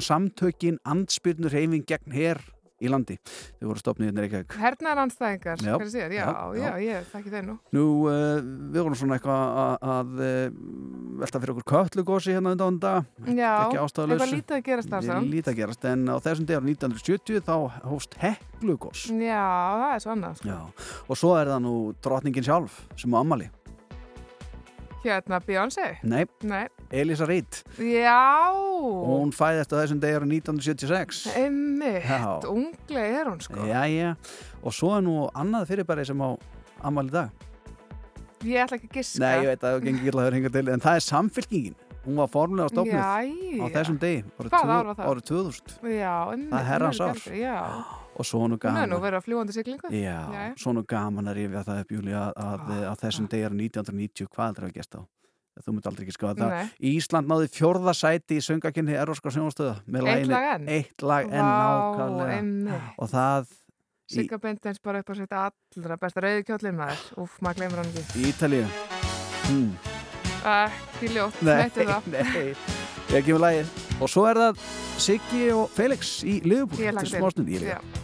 [0.00, 2.38] samtökin andspyrnur reyfing gegn her
[2.84, 3.16] í landi.
[3.58, 4.56] Þau voru stopnið hérna Reykjavík.
[4.60, 7.56] Hernaðar anstæðingar, Já, hverju sér, já, já, já, ég þekki þeir nú.
[7.74, 8.38] Nú, uh,
[8.74, 10.60] við vorum svona eitthvað að, að uh,
[11.24, 13.10] velta fyrir okkur köllugósi hérna undan dag.
[13.28, 15.32] Já, eitthvað lítið að gerast þar samt.
[15.32, 17.56] Lítið að gerast, en á þessum degi árið 1970 þá
[17.88, 19.44] hófst heklugós Já,
[19.80, 20.48] það er svo annað sko.
[20.48, 21.74] Já, og svo er það nú
[22.04, 23.50] drottningin sjálf sem á ammali
[25.04, 25.98] Hérna, Beyoncé?
[26.02, 27.58] Nei, Nei, Elisa Reid.
[27.76, 28.48] Já.
[28.54, 32.40] Hún fæðist á þessum degi árið 1976 Einmitt, Já.
[32.48, 33.66] unglega er hún sko.
[33.68, 34.14] Jæja,
[34.64, 36.30] og svo er nú annað fyrirbæri sem á
[36.84, 37.30] ammali í dag.
[38.44, 39.20] Ég ætla ekki að giska.
[39.24, 42.18] Nei, ég veit að það gengur illa að hringa til en það er samfélkingin Hún
[42.20, 45.06] var formulega stofnuð á þessum degi árið Hvaða tvö- ár var það?
[45.08, 47.22] árið 2000 Já, einmitt Það er herrans ár.
[47.32, 47.56] Já,
[48.14, 49.90] og svo nú er nú gaman verið á fljúandi siglingu.
[49.90, 50.54] Já, Jæja.
[50.60, 54.30] svo nú gaman að rifja það upp Júli að, að, að þessum degi árið 1990
[54.30, 55.00] hvað aldrei hafa gest á
[55.62, 56.54] þú myndi aldrei ekki skoða það.
[56.54, 56.70] Nei.
[56.94, 60.70] Ísland náði fjórða sæti í söngakynni Eróskar sjónastöða með Eitt laginu lag enn?
[60.74, 62.80] Eitt lag enn nákvæmlega.
[62.98, 63.52] og það
[64.14, 67.06] Sigga Bindens bara upp á sitt allra besta rauði kjóllin maður.
[67.22, 68.26] Úf, maður gleymur hann ekki.
[68.28, 68.66] Ítalíu.
[69.46, 69.70] Hmm.
[70.44, 73.74] Ekki ljótt, Nei, veitu það nei, ég ekki með lagið.
[73.96, 74.64] Og svo er það
[75.00, 76.84] Siggi og Felix í Liverpool.
[76.84, 78.03] Ég hlakka til.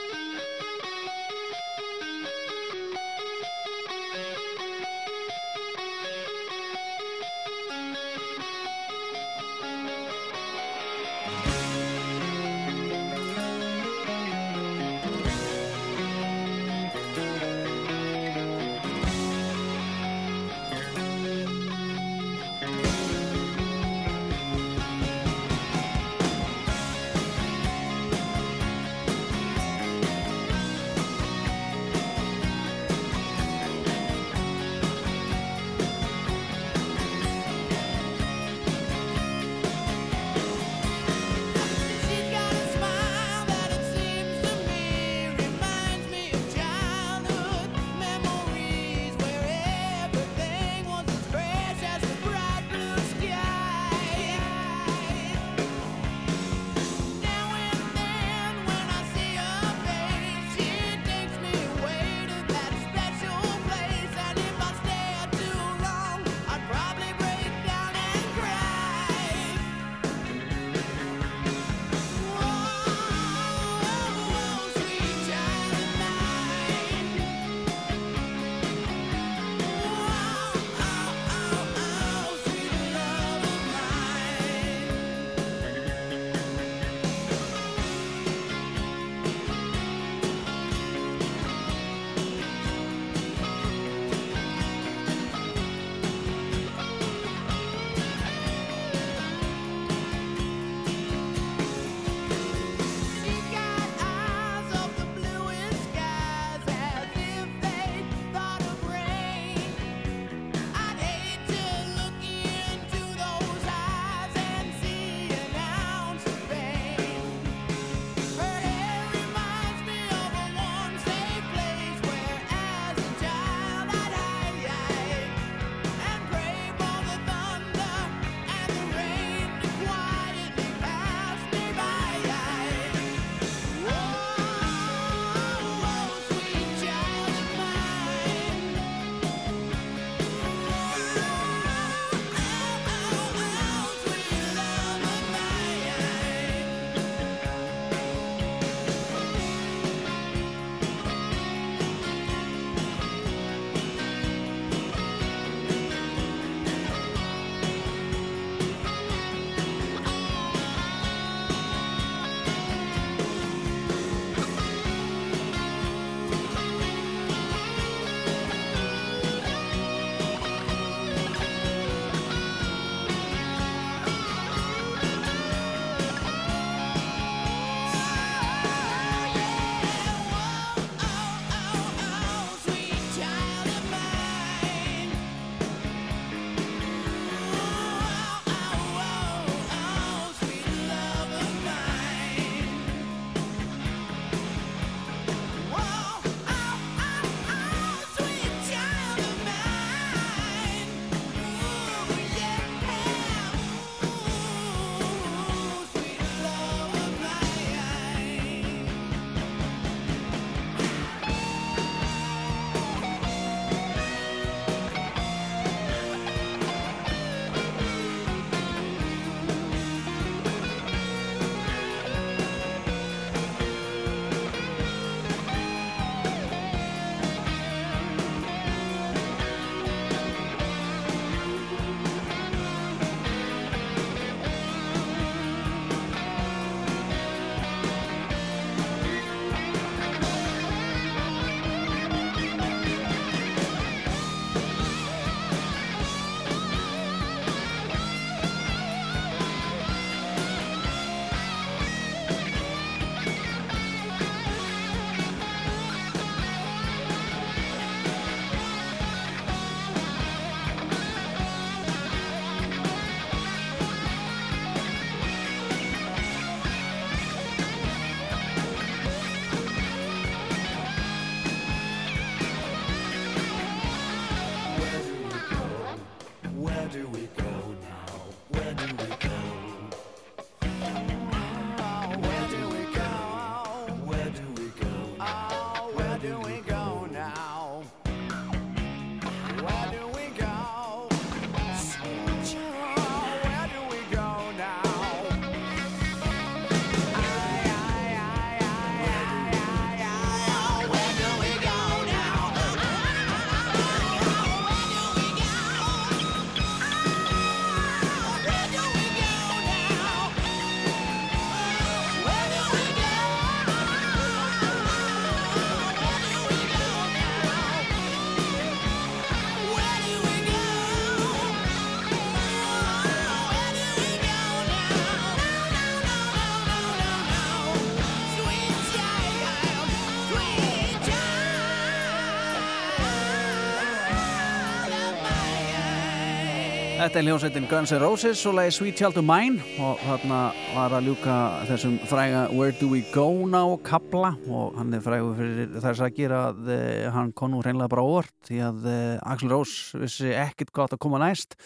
[337.01, 340.41] Þetta er hljómsveitin Guns N' Roses og lagi Sweet Child of Mine og þarna
[340.75, 345.33] var að ljúka þessum fræga Where Do We Go Now kabla og hann er frægur
[345.39, 349.31] fyrir þess að gera að eh, hann kom nú hreinlega bara óvart því að eh,
[349.33, 351.57] Axl Rose vissi ekkert gott að koma næst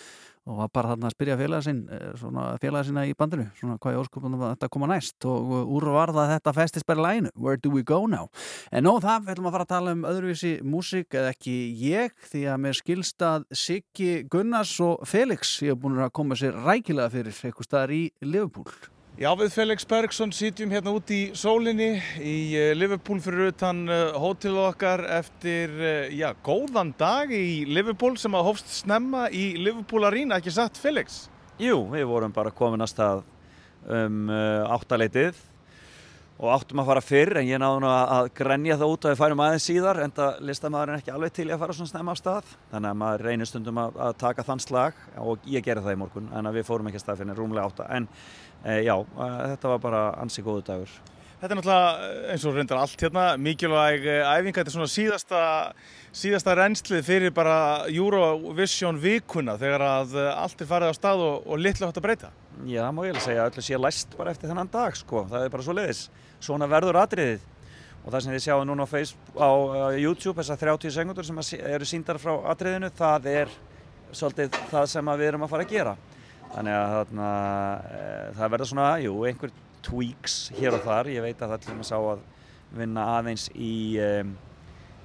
[0.46, 3.78] og var bara þarna að spyrja félaga sinn eh, svona félaga sinna í bandinu svona
[3.82, 5.18] hvað í óskupunum þetta koma næst?
[5.26, 6.56] Og úr var það þetta
[6.96, 8.30] í læginu Where Do We Go Now?
[8.72, 12.18] En nóg það, við ætlum að fara að tala um öðruvísi músík eða ekki ég
[12.32, 16.58] því að mér skilst að Siggi Gunnars og Felix ég hef búin að koma sér
[16.66, 22.02] rækilega fyrir eitthvað staðar í Liverpool Já, við Felix Bergson sitjum hérna út í sólinni
[22.20, 28.18] í eh, Liverpool fyrir utan uh, hótel okkar eftir, uh, já, góðan dag í Liverpool
[28.20, 31.30] sem að hófst snemma í Liverpool Arena, ekki satt Felix?
[31.64, 33.24] Jú, við vorum bara komin að stað
[33.88, 34.28] um
[34.76, 35.40] áttaleitið
[36.36, 39.20] og áttum að fara fyrr en ég náðu nú að, grenja það út að við
[39.22, 42.50] færum aðeins síðar en það listamæðurinn ekki alveg til að fara svona snemma af stað
[42.74, 46.02] þannig að maður reynir stundum að, að taka þann slag og ég gerði það í
[46.02, 48.10] morgun en við fórum ekki að stað fyrir rúmlega átta en
[48.64, 50.96] já, e, þetta var bara ansi góðu dagur.
[51.36, 55.42] Þetta er náttúrulega eins og reyndar allt hérna, mikilvæg eh, æfinga, þetta er svona síðasta,
[56.16, 57.58] síðasta renslið fyrir bara
[57.92, 62.08] Eurovision vikuna þegar að eh, allt er farið á stað og, og litlu hægt að
[62.08, 62.32] breyta.
[62.64, 65.46] Já, það má ég alveg segja öllu sé læst bara eftir þennan dag sko, það
[65.46, 66.02] er bara svo leiðis
[66.48, 67.46] svona verður atriðið.
[68.06, 69.52] Og það sem þið sjáum núna á, Facebook, á
[70.00, 71.46] YouTube þessar 30 sekundur sem
[71.76, 73.56] eru síndar frá atriðinu, það er
[74.16, 75.98] svolítið það sem við erum að fara að gera
[76.56, 77.30] þannig að þarna,
[77.92, 78.02] e,
[78.40, 79.54] það verður svona, jú, einhver
[79.86, 82.26] tweaks hér og þar, ég veit að það til dæmis á að
[82.76, 84.36] vinna aðeins í um,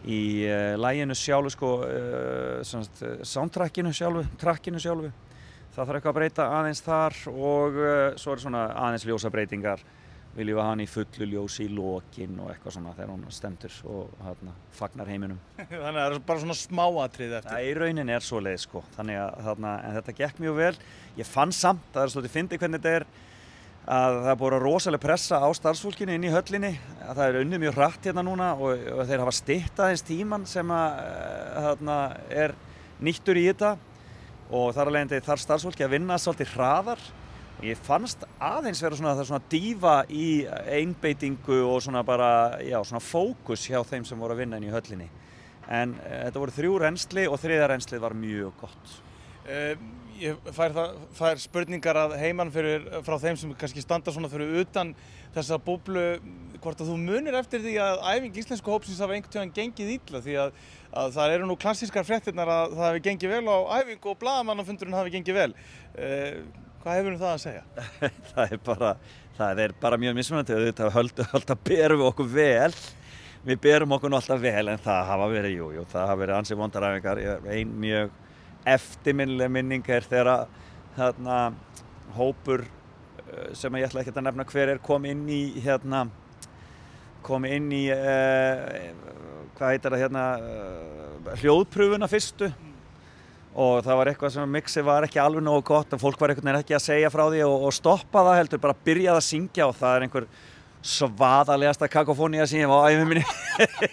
[0.09, 5.11] í uh, læginu sjálfu sko, uh, sagt, soundtrackinu sjálfu, trackinu sjálfu.
[5.75, 7.91] Það þarf eitthvað að breyta aðeins þar og uh,
[8.21, 9.85] svo er svona aðeins ljósabreitingar
[10.37, 13.79] viljum við hafa hann í fullu ljósi í lokin og eitthvað svona þegar hún stendur
[13.91, 15.41] og hérna, fagnar heiminum.
[15.57, 17.51] Þannig að það er bara svona smáatrið eftir.
[17.51, 18.85] Það í raunin er svo leið sko.
[18.95, 20.71] Þannig að þarna, en þetta gekk mjög vel.
[21.19, 23.09] Ég fann samt, það er svolítið fyndið hvernig þetta er
[23.91, 26.75] að það er búin að rosalega pressa á starfsfólkinu inn í höllinni.
[27.03, 30.45] Að það er unnið mjög hratt hérna núna og, og þeir hafa stytt aðeins tíman
[30.47, 31.97] sem að eh, þarna,
[32.31, 32.55] er
[33.03, 33.73] nýttur í þetta.
[34.51, 37.03] Og þar alveg þarf starfsfólki að vinna svolítið hraðar
[37.67, 40.29] ég fannst aðeins vera svona, það er svona dífa í
[40.79, 42.33] einbeitingu og svona bara,
[42.65, 45.09] já, svona fókus hjá þeim sem voru að vinna inn í höllinni.
[45.71, 48.95] En e, þetta voru þrjú reynsli og þriða reynslið var mjög gott.
[49.51, 49.75] Uh,
[50.21, 54.61] ég fær, það, fær spurningar að heimann fyrir, frá þeim sem kannski standa svona fyrir
[54.63, 54.93] utan
[55.35, 56.05] þessa búblu
[56.61, 60.21] hvort að þú munir eftir því að æfing íslensku hópsins hafa einhvern tíðan gengið illa?
[60.25, 60.59] Því að,
[61.03, 64.99] að það eru nú klassískar fréttirnar að það hefði gengið vel á æfingu og blagamannafundurinn
[64.99, 65.55] hafi gengið vel.
[65.97, 67.63] Uh, hvað hefur um það að segja?
[68.33, 68.95] það er bara,
[69.39, 70.57] það er bara mjög mismunandi.
[70.57, 72.73] Og þetta höldum alltaf berum við okkur vel.
[73.45, 76.61] Við berum okkur alltaf vel en það hafa verið, jú, jú, það hafa verið ansið
[76.61, 77.23] vondaræfingar
[77.57, 78.19] ein mjög
[78.69, 80.43] eftirminnileg minning er þegar að
[80.99, 81.37] hérna,
[82.17, 86.09] hópur eh, sem ég ætla ekki að nefna hver er kom inn í hérna
[87.25, 88.61] kom inn í uh,
[89.57, 92.49] hvað heitir það hérna uh, hljóðpröfuna fyrstu
[93.55, 96.53] og það var eitthvað sem mixi var ekki alveg nógu gott og fólk var einhvern
[96.53, 99.67] veginn ekki að segja frá því og, og stoppa það heldur, bara byrjaði að syngja
[99.67, 100.29] og það er einhver
[100.91, 103.25] svaðalegasta kakofónia sem ég var á æfum minni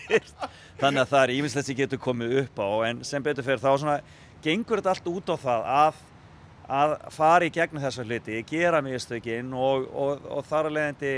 [0.81, 3.71] þannig að það er ímislegt sem getur komið upp á en sem betur fyrir þá
[3.73, 3.97] svona
[4.45, 6.03] gengur þetta allt út á það að,
[6.79, 11.15] að fara í gegnum þessa hluti, gera mistökin og, og, og þar að leiðandi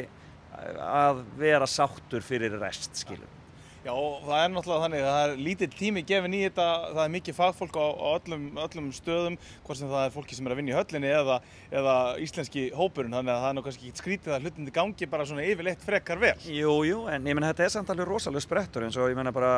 [0.79, 3.38] að vera sáttur fyrir rest skilum.
[3.79, 7.11] Já, það er náttúrulega þannig að það er lítill tími gefin í þetta, það er
[7.13, 10.59] mikið fagfólk á, á öllum, öllum stöðum, hvort sem það er fólki sem er að
[10.59, 11.37] vinna í höllinni eða,
[11.79, 11.93] eða
[12.25, 15.47] íslenski hópurinn, þannig að það er nú kannski ekki skrítið að hlutindi gangi bara svona
[15.47, 16.33] yfirleitt frekar vel.
[16.43, 19.31] Jú, jú, en ég menn þetta er samt alveg rosalega sprettur eins og ég menna
[19.39, 19.55] bara,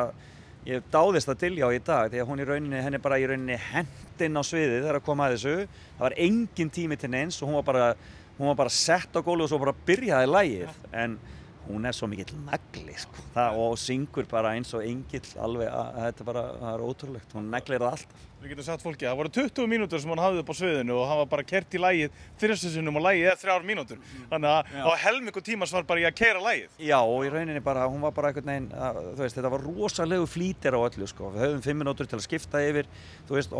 [0.70, 3.58] ég dáðist að Diljá í dag því að hún í rauninni, henni bara í rauninni
[3.72, 5.58] hendinn á sviðið þegar að koma að þessu,
[5.98, 7.92] það var engin tími til neins og hún var bara,
[8.38, 11.18] hún var bara sett á gólu og svo bara byrjaði lægið, en
[11.68, 13.24] hún er svo mikill nagli sko.
[13.36, 17.82] það, og syngur bara eins og engill alveg, þetta bara, það er ótrúlegt hún neglir
[17.82, 20.54] það alltaf Við getum sagt fólki, það voru 20 mínútur sem hann hafði upp á
[20.58, 24.00] sviðinu og hann var bara kert í lægið þrjustinsunum og lægið er þrjár mínútur.
[24.32, 26.72] Þannig að á helmingu tímas var bara ég að keira lægið.
[26.82, 29.66] Já, og í rauninni bara, hún var bara einhvern veginn, að, þú veist, þetta var
[29.68, 31.30] rosalegu flýtir á öllu, sko.
[31.36, 32.90] Við höfum fimm minútur til að skipta yfir,
[33.30, 33.54] þú veist,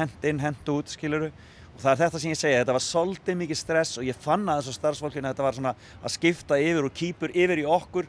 [0.00, 1.30] hend inn, hend út, skiluru.
[1.78, 4.48] Og það er þetta sem ég segja, þetta var svolítið mikið stress og ég fann
[4.50, 5.72] að þessu starfsfólkinu þetta var svona
[6.02, 8.08] að skipta yfir og kýpur yfir í okkur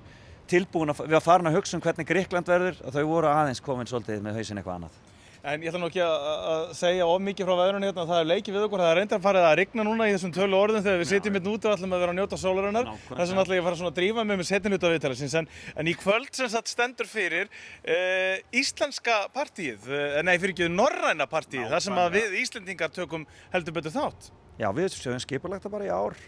[0.50, 3.62] tilbúin að, við að fara að hugsa um hvernig Gríkland verður og þau voru aðeins
[3.62, 4.98] komin svolítið með hausin eitthvað annað.
[5.40, 8.28] En ég ætla nú ekki að, að segja of mikið frá veðrunni hérna, það er
[8.28, 10.99] leikið við okkur, það er reyndar farið að rigna núna í þessum tölu orðum þegar
[10.99, 12.90] við sitjum hérna úti og ætlum að vera að njóta sólarinnar.
[13.07, 15.38] Þess vegna ætla ég að fara svona að drífa mig með setin út af viðtælisins.
[15.40, 15.48] En,
[15.80, 21.30] en í kvöld sem sagt stendur fyrir uh, Íslenska partíið, uh, nei fyrir ekki Norræna
[21.32, 23.24] partíið, þar sem að við Íslendingar tökum
[23.56, 24.34] heldur betur þátt.
[24.60, 26.20] Já, við séum skipulagt það bara í ár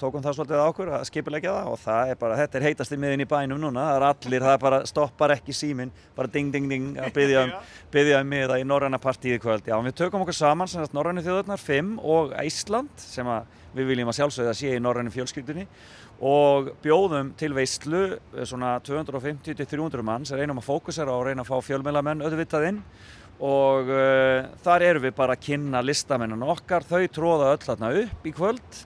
[0.00, 2.94] tókum það svolítið á okkur að skipulegja það og það er bara, þetta er heitast
[2.94, 6.32] í miðin í bænum núna það er allir, það er bara, stoppar ekki símin bara
[6.32, 7.54] ding ding ding að byggja um,
[8.22, 9.66] um miða í Norræna partíði kvöld.
[9.68, 14.10] Já, við tökum okkur saman, sem Norrænu þjóðurnar 5 og Ísland, sem að við viljum
[14.12, 15.66] að sjálfsögða sé í Norrænu fjölskyldunni
[16.24, 18.02] og bjóðum til veistlu
[18.48, 22.82] svona 250-300 manns reynum að fókusera og reyna að fá fjölmjölamenn auðvitað inn.
[23.38, 28.26] Og uh, þar erum við bara að kynna listamennan okkar, þau tróða öll þarna upp
[28.26, 28.80] í kvöld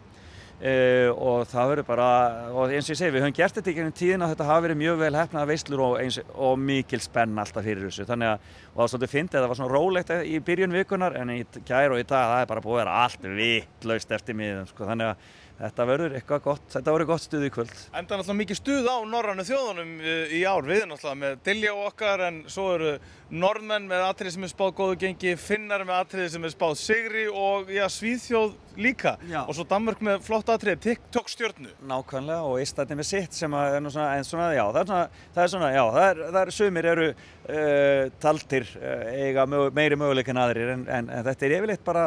[0.63, 2.09] Uh, og það verður bara,
[2.55, 4.63] og eins og ég segi, við höfum gert þetta í gegnum tíðin og þetta hafa
[4.69, 8.47] verið mjög vel hefnaða veislur og, eins, og mikil spenn alltaf fyrir þessu, þannig að,
[8.71, 11.97] og það var svolítið fyndið, það var svona rólegt í byrjun vikunar, en í gær
[11.97, 15.11] og í dag, það er bara búið að vera allt vittlaust eftir miðum, sko, þannig
[15.11, 15.31] að
[15.63, 17.75] þetta verður eitthvað gott, þetta verður gott stuð í kvöld.
[17.93, 22.25] Enda náttúrulega mikið stuð á norrannu þjóðunum uh, í ár, við náttúrulega með Dilja okkar,
[22.29, 22.95] en svo eru
[23.31, 27.27] norðmenn með atriði sem er spáð góðu gengi, finnar með atriði sem er spáð sigri
[27.31, 29.43] og já, Svíþjóð líka Já.
[29.45, 31.71] og svo Danmörk með flott atriði, TikTok stjörnu.
[31.89, 34.89] Nákvæmlega og Íslandi með sitt sem að er nú svona, en svona, já, það er
[34.91, 39.47] svona, það er svona, já, það er, það er sumir eru uh, taldir uh, eiga
[39.51, 42.07] mög, meiri möguleik en aðrir en, en, en þetta er yfirleitt bara,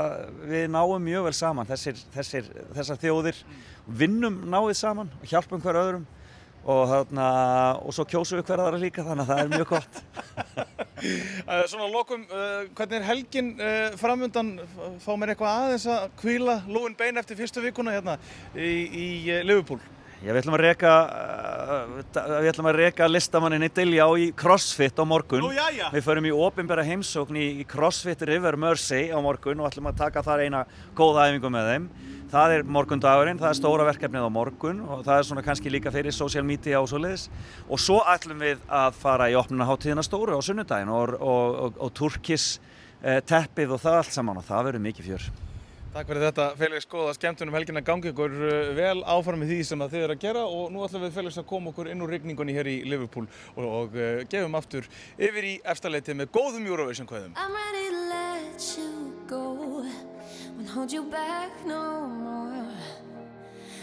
[0.50, 3.42] við náum mjög vel saman, þessir, þessir, þessar þjóðir,
[3.86, 6.06] vinnum náið saman og hjálpum hver öðrum
[6.66, 7.26] og, þarna,
[7.86, 10.02] og svo kjósum við hver aðra líka þannig að það er mjög gott.
[11.06, 14.54] Uh, svona lokum, uh, hvernig er helgin uh, framundan,
[15.04, 18.16] fá mér eitthvað aðeins að kvíla lúin bein eftir fyrstu vikuna hérna
[18.56, 19.78] í, í uh, Liverpool?
[20.24, 20.92] Já, við ætlum að reka,
[22.16, 25.44] uh, við ætlum að reka listamanninni Dilja á í CrossFit á morgun.
[25.44, 25.92] Nú, jæja.
[25.94, 30.00] Við förum í opinbera heimsókn í, í CrossFit River Mersey á morgun og ætlum að
[30.00, 30.64] taka þar eina
[30.98, 31.90] góða æfingu með þeim.
[32.32, 35.94] Það er morgundagurinn, það er stóra verkefnið á morgun og það er svona kannski líka
[35.94, 37.28] fyrir social media og svo leiðis.
[37.70, 41.94] Og svo ætlum við að fara í opnunaháttíðina stóru á sunnudaginn og, og, og, og
[41.96, 42.56] turkis
[43.04, 45.28] eh, teppið og það allt saman og það verður mikið fjör.
[45.96, 49.80] Takk fyrir þetta Felix, góða skemmtunum helgina gangi ykkur uh, vel áfram í því sem
[49.86, 52.12] að þið eru að gera og nú ætlum við Felix að koma okkur inn úr
[52.12, 57.08] rigningunni hér í Liverpool og, og uh, gefum aftur yfir í eftirleiti með góðum Eurovision
[57.08, 57.40] kvæðum.
[60.56, 62.68] Won't hold you back no more.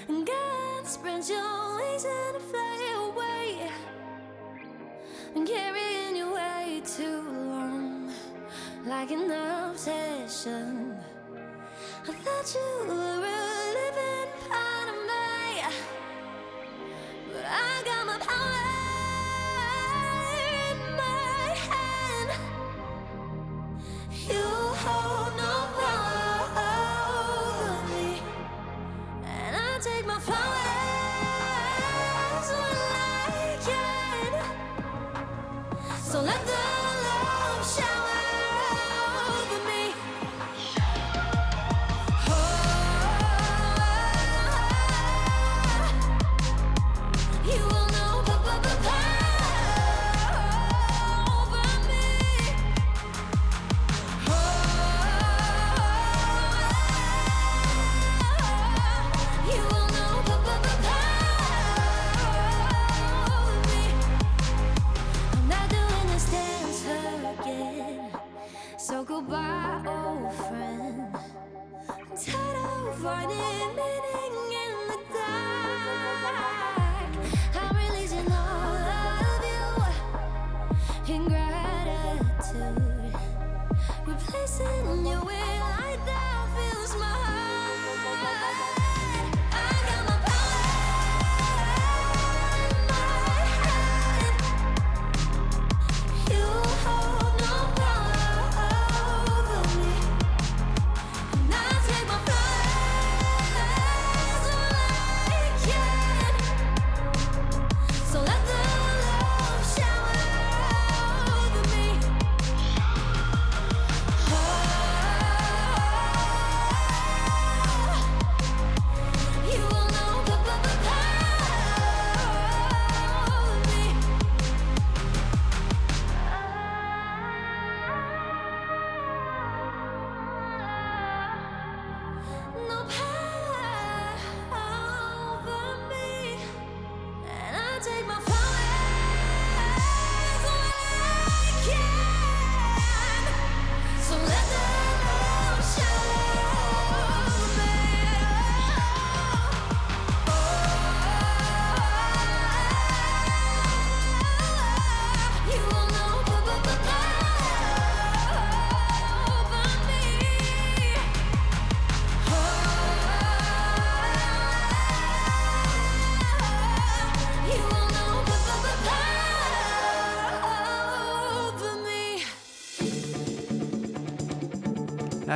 [0.09, 3.71] And God spread your wings and fly away.
[5.35, 8.13] And carrying you way too long,
[8.85, 10.97] like an obsession.
[12.09, 13.39] I thought you were a
[13.79, 15.63] living part of me,
[17.33, 18.59] but I got my power
[20.71, 22.31] in my hand.
[24.29, 24.45] You
[24.85, 26.02] hold no power
[36.33, 36.82] another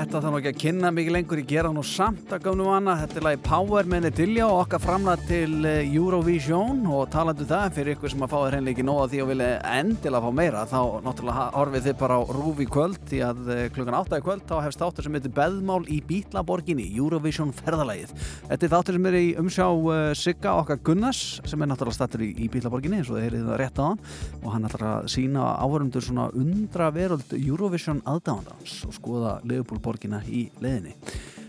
[0.07, 2.93] Þetta þarf ekki að kynna mikið lengur, ég gera nú samt að gömnum hana.
[3.01, 7.73] Þetta er lagi Power með Nedilja og okkar framlega til eh, Eurovision og talandu það
[7.75, 10.63] fyrir ykkur sem að fá þér henni ekki nóga því og vilja endilega fá meira
[10.71, 14.25] þá náttúrulega horfið þið bara á Rúf í kvöld því að eh, klukkan 8 í
[14.29, 18.15] kvöld þá hefst þáttur sem heitir Beðmál í Bítlaborginni, Eurovision ferðalagið.
[18.47, 22.23] Þetta er þáttur sem er í umsjá uh, Sigga okkar Gunnars sem er náttúrulega stattur
[22.23, 24.01] í, í Bítlaborginni eins og þið heyrið það rétt á hann
[24.45, 29.37] og hann ætlar að sína áhörundur svona undra veröld Eurovision aðdáðandans og skoða
[29.97, 30.95] Leopoldborgina í leiðinni.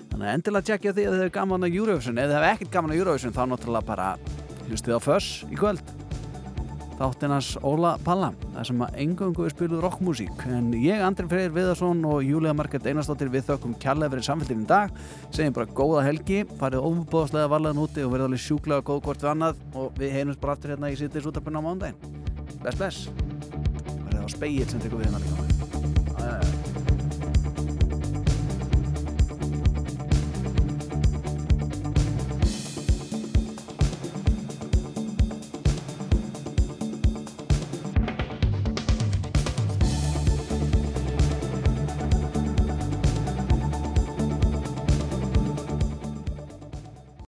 [0.07, 2.18] Þannig að endilega tjekkja því að þið hefur gaman að Eurovision.
[2.18, 4.10] Eða þið hefur ekkert gaman að Eurovision þá náttúrulega bara
[4.68, 5.95] hlustið á Föss í kvöld.
[6.98, 10.45] Þáttinans Óla Palla það sem að engöngu er spiluð rockmusík.
[10.49, 14.69] En ég, Andri Freyr Viðarsson og Júlia Margret Einarsdóttir við þökkum kærlega fyrir samfélgin í
[14.72, 14.98] dag.
[15.30, 19.34] Segjum bara góða helgi, farið ofubóðslega varlegan úti og verið alveg sjúklega góð hvort við
[19.36, 19.65] annað.
[19.78, 22.15] Og við heimumst bara aftur hérna í sýttis útarpunna á mándaginn
[22.57, 23.10] bless bless.
[24.07, 26.56] Verið á spegill sem tekur við hérna líka.